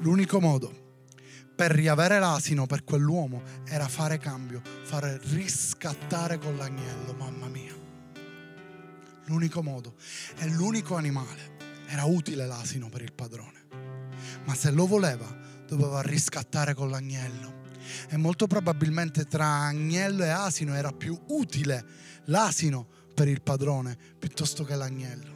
L'unico 0.00 0.40
modo 0.40 0.84
per 1.54 1.70
riavere 1.70 2.18
l'asino 2.18 2.66
per 2.66 2.84
quell'uomo 2.84 3.42
era 3.64 3.88
fare 3.88 4.18
cambio, 4.18 4.60
fare 4.82 5.18
riscattare 5.22 6.38
con 6.38 6.56
l'agnello, 6.56 7.14
mamma 7.14 7.46
mia. 7.48 7.74
L'unico 9.24 9.62
modo 9.62 9.94
è 10.36 10.46
l'unico 10.46 10.96
animale. 10.96 11.54
Era 11.88 12.04
utile 12.04 12.46
l'asino 12.46 12.88
per 12.88 13.02
il 13.02 13.12
padrone, 13.12 13.66
ma 14.44 14.54
se 14.54 14.70
lo 14.72 14.86
voleva 14.86 15.44
doveva 15.66 16.00
riscattare 16.02 16.74
con 16.74 16.90
l'agnello 16.90 17.64
e 18.08 18.16
molto 18.16 18.46
probabilmente 18.46 19.24
tra 19.24 19.46
agnello 19.46 20.24
e 20.24 20.28
asino 20.28 20.74
era 20.74 20.92
più 20.92 21.18
utile 21.28 21.84
l'asino 22.26 22.86
per 23.14 23.28
il 23.28 23.42
padrone 23.42 23.96
piuttosto 24.18 24.64
che 24.64 24.74
l'agnello. 24.74 25.34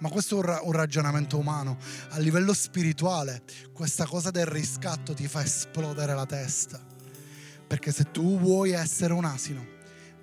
Ma 0.00 0.08
questo 0.10 0.40
è 0.40 0.60
un 0.62 0.72
ragionamento 0.72 1.38
umano. 1.38 1.76
A 2.10 2.18
livello 2.18 2.52
spirituale, 2.52 3.42
questa 3.72 4.06
cosa 4.06 4.30
del 4.30 4.46
riscatto 4.46 5.12
ti 5.12 5.26
fa 5.26 5.42
esplodere 5.42 6.14
la 6.14 6.26
testa. 6.26 6.80
Perché 7.66 7.90
se 7.90 8.10
tu 8.12 8.38
vuoi 8.38 8.70
essere 8.70 9.12
un 9.12 9.24
asino, 9.24 9.66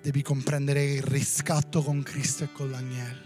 devi 0.00 0.22
comprendere 0.22 0.82
il 0.82 1.02
riscatto 1.02 1.82
con 1.82 2.02
Cristo 2.02 2.44
e 2.44 2.52
con 2.52 2.70
l'agnello. 2.70 3.25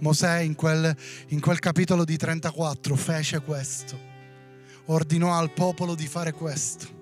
Mosè 0.00 0.38
in 0.40 0.54
quel, 0.54 0.94
in 1.28 1.40
quel 1.40 1.58
capitolo 1.58 2.04
di 2.04 2.16
34 2.16 2.96
fece 2.96 3.40
questo 3.40 4.08
ordinò 4.88 5.36
al 5.36 5.52
popolo 5.52 5.94
di 5.94 6.06
fare 6.06 6.32
questo. 6.32 6.96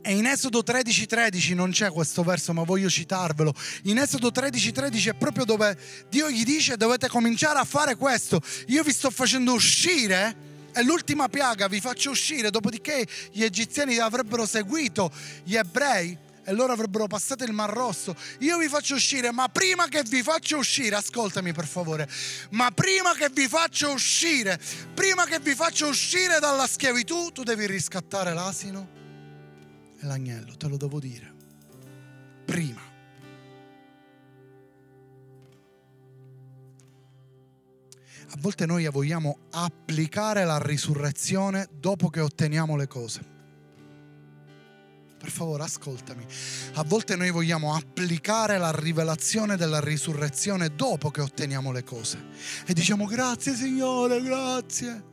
E 0.00 0.14
in 0.14 0.26
Esodo 0.26 0.62
13:13 0.62 1.06
13 1.06 1.54
non 1.54 1.70
c'è 1.70 1.90
questo 1.90 2.22
verso, 2.22 2.52
ma 2.52 2.62
voglio 2.62 2.88
citarvelo. 2.88 3.52
In 3.84 3.98
Esodo 3.98 4.30
13:13 4.30 4.72
13 4.72 5.08
è 5.10 5.14
proprio 5.14 5.44
dove 5.44 5.78
Dio 6.08 6.30
gli 6.30 6.44
dice 6.44 6.76
dovete 6.76 7.08
cominciare 7.08 7.58
a 7.58 7.64
fare 7.64 7.96
questo. 7.96 8.40
Io 8.68 8.82
vi 8.82 8.92
sto 8.92 9.10
facendo 9.10 9.52
uscire 9.52 10.52
è 10.72 10.82
l'ultima 10.82 11.28
piaga, 11.28 11.68
vi 11.68 11.80
faccio 11.80 12.10
uscire, 12.10 12.50
dopodiché 12.50 13.06
gli 13.30 13.44
egiziani 13.44 13.96
avrebbero 13.98 14.44
seguito 14.44 15.08
gli 15.44 15.54
ebrei 15.54 16.18
e 16.44 16.52
loro 16.52 16.72
avrebbero 16.72 17.06
passato 17.06 17.44
il 17.44 17.52
Mar 17.52 17.70
Rosso. 17.70 18.14
Io 18.40 18.58
vi 18.58 18.68
faccio 18.68 18.94
uscire, 18.94 19.32
ma 19.32 19.48
prima 19.48 19.86
che 19.88 20.02
vi 20.02 20.22
faccio 20.22 20.58
uscire, 20.58 20.96
ascoltami 20.96 21.52
per 21.52 21.66
favore, 21.66 22.08
ma 22.50 22.70
prima 22.70 23.14
che 23.14 23.30
vi 23.32 23.48
faccio 23.48 23.92
uscire, 23.92 24.60
prima 24.94 25.24
che 25.24 25.40
vi 25.40 25.54
faccio 25.54 25.88
uscire 25.88 26.38
dalla 26.40 26.66
schiavitù, 26.66 27.30
tu 27.32 27.42
devi 27.42 27.66
riscattare 27.66 28.34
l'asino 28.34 28.88
e 29.98 30.06
l'agnello, 30.06 30.56
te 30.56 30.68
lo 30.68 30.76
devo 30.76 31.00
dire. 31.00 31.32
Prima. 32.44 32.92
A 38.26 38.36
volte 38.38 38.66
noi 38.66 38.86
vogliamo 38.88 39.38
applicare 39.50 40.44
la 40.44 40.58
risurrezione 40.58 41.68
dopo 41.70 42.10
che 42.10 42.20
otteniamo 42.20 42.74
le 42.74 42.88
cose 42.88 43.33
per 45.24 45.32
favore 45.32 45.62
ascoltami. 45.62 46.22
A 46.74 46.84
volte 46.84 47.16
noi 47.16 47.30
vogliamo 47.30 47.74
applicare 47.74 48.58
la 48.58 48.70
rivelazione 48.70 49.56
della 49.56 49.80
risurrezione 49.80 50.74
dopo 50.74 51.10
che 51.10 51.22
otteniamo 51.22 51.72
le 51.72 51.82
cose 51.82 52.22
e 52.66 52.74
diciamo 52.74 53.06
grazie 53.06 53.54
Signore, 53.54 54.20
grazie. 54.22 55.12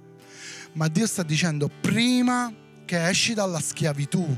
Ma 0.73 0.89
Dio 0.89 1.07
sta 1.07 1.23
dicendo 1.23 1.69
prima 1.69 2.53
che 2.83 3.07
esci 3.07 3.33
dalla 3.33 3.61
schiavitù, 3.61 4.37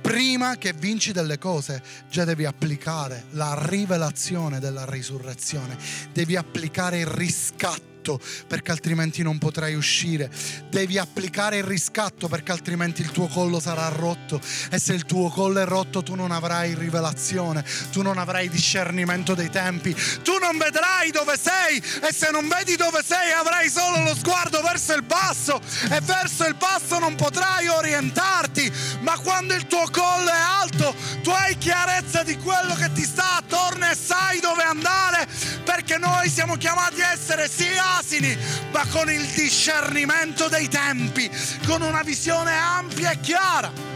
prima 0.00 0.56
che 0.56 0.72
vinci 0.72 1.12
delle 1.12 1.36
cose, 1.36 1.82
già 2.08 2.24
devi 2.24 2.46
applicare 2.46 3.26
la 3.32 3.58
rivelazione 3.66 4.58
della 4.58 4.86
risurrezione, 4.86 5.76
devi 6.14 6.36
applicare 6.36 7.00
il 7.00 7.06
riscatto 7.06 7.89
riscatto 8.10 8.20
perché 8.46 8.70
altrimenti 8.72 9.22
non 9.22 9.38
potrai 9.38 9.74
uscire. 9.74 10.30
Devi 10.68 10.98
applicare 10.98 11.58
il 11.58 11.64
riscatto 11.64 12.26
perché 12.28 12.52
altrimenti 12.52 13.02
il 13.02 13.10
tuo 13.10 13.28
collo 13.28 13.60
sarà 13.60 13.88
rotto. 13.88 14.40
E 14.70 14.78
se 14.78 14.94
il 14.94 15.04
tuo 15.04 15.28
collo 15.28 15.60
è 15.60 15.64
rotto 15.64 16.02
tu 16.02 16.14
non 16.14 16.32
avrai 16.32 16.74
rivelazione, 16.74 17.64
tu 17.92 18.02
non 18.02 18.18
avrai 18.18 18.48
discernimento 18.48 19.34
dei 19.34 19.50
tempi, 19.50 19.94
tu 20.22 20.38
non 20.38 20.56
vedrai 20.56 21.10
dove 21.10 21.36
sei 21.38 21.76
e 21.78 22.12
se 22.12 22.30
non 22.30 22.48
vedi 22.48 22.76
dove 22.76 23.02
sei 23.04 23.32
avrai 23.32 23.68
solo 23.68 24.02
lo 24.02 24.14
sguardo 24.14 24.60
verso 24.62 24.94
il 24.94 25.02
basso. 25.02 25.60
E 25.90 26.00
verso 26.00 26.46
il 26.46 26.54
basso 26.54 26.98
non 26.98 27.14
potrai 27.14 27.68
orientarti, 27.68 28.72
ma 29.00 29.18
quando 29.18 29.54
il 29.54 29.66
tuo 29.66 29.86
collo 29.90 30.30
è 30.30 30.40
alto 30.62 30.94
tu 31.22 31.30
hai 31.30 31.56
chiarezza 31.58 32.22
di 32.22 32.36
quello 32.38 32.74
che 32.74 32.90
ti 32.92 33.04
sta 33.04 33.36
attorno 33.36 33.88
e 33.88 33.94
sai 33.94 34.40
dove 34.40 34.62
andare 34.62 35.28
perché 35.64 35.98
noi 35.98 36.28
siamo 36.28 36.56
chiamati 36.56 37.02
a 37.02 37.12
essere 37.12 37.48
sia 37.48 37.99
asini, 38.00 38.36
ma 38.72 38.84
con 38.90 39.10
il 39.10 39.26
discernimento 39.26 40.48
dei 40.48 40.68
tempi, 40.68 41.30
con 41.66 41.82
una 41.82 42.02
visione 42.02 42.52
ampia 42.52 43.10
e 43.10 43.20
chiara. 43.20 43.88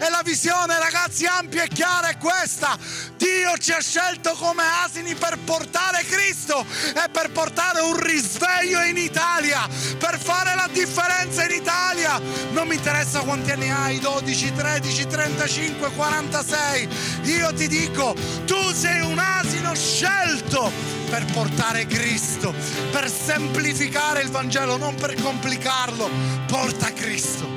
E 0.00 0.10
la 0.10 0.22
visione, 0.24 0.78
ragazzi, 0.78 1.26
ampia 1.26 1.64
e 1.64 1.68
chiara 1.68 2.08
è 2.08 2.18
questa. 2.18 2.76
Dio 3.16 3.56
ci 3.58 3.72
ha 3.72 3.80
scelto 3.80 4.32
come 4.34 4.62
asini 4.84 5.14
per 5.14 5.38
portare 5.44 6.04
Cristo 6.04 6.64
e 6.64 7.08
per 7.10 7.30
portare 7.30 7.80
un 7.80 7.98
risveglio 7.98 8.80
in 8.82 8.96
Italia, 8.96 9.66
per 9.98 10.18
fare 10.20 10.54
la 10.54 10.68
differenza 10.70 11.44
in 11.44 11.50
Italia. 11.50 12.20
Non 12.52 12.68
mi 12.68 12.76
interessa 12.76 13.20
quanti 13.20 13.50
anni 13.50 13.70
hai, 13.70 13.98
12, 13.98 14.52
13, 14.52 15.06
35, 15.06 15.90
46. 15.90 16.88
Io 17.24 17.52
ti 17.54 17.66
dico, 17.66 18.14
tu 18.46 18.72
sei 18.72 19.00
un 19.00 19.18
asino 19.18 19.74
scelto 19.74 20.97
per 21.08 21.24
portare 21.32 21.86
Cristo, 21.86 22.54
per 22.90 23.10
semplificare 23.10 24.22
il 24.22 24.30
Vangelo, 24.30 24.76
non 24.76 24.94
per 24.94 25.14
complicarlo. 25.20 26.08
Porta 26.46 26.92
Cristo, 26.92 27.48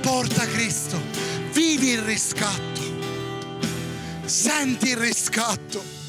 porta 0.00 0.46
Cristo, 0.46 1.00
vivi 1.52 1.90
il 1.90 2.02
riscatto, 2.02 2.80
senti 4.24 4.90
il 4.90 4.96
riscatto. 4.96 6.00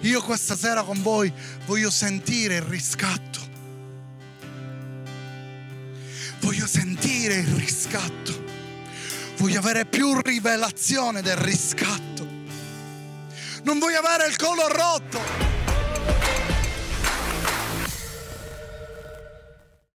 Io 0.00 0.22
questa 0.22 0.56
sera 0.56 0.82
con 0.82 1.00
voi 1.00 1.32
voglio 1.64 1.90
sentire 1.90 2.56
il 2.56 2.62
riscatto. 2.62 3.40
Voglio 6.40 6.66
sentire 6.66 7.36
il 7.36 7.54
riscatto. 7.54 8.44
Voglio 9.38 9.58
avere 9.58 9.86
più 9.86 10.20
rivelazione 10.20 11.22
del 11.22 11.36
riscatto. 11.36 12.28
Non 13.62 13.78
voglio 13.78 13.98
avere 13.98 14.28
il 14.28 14.36
collo 14.36 14.68
rotto 14.68 15.53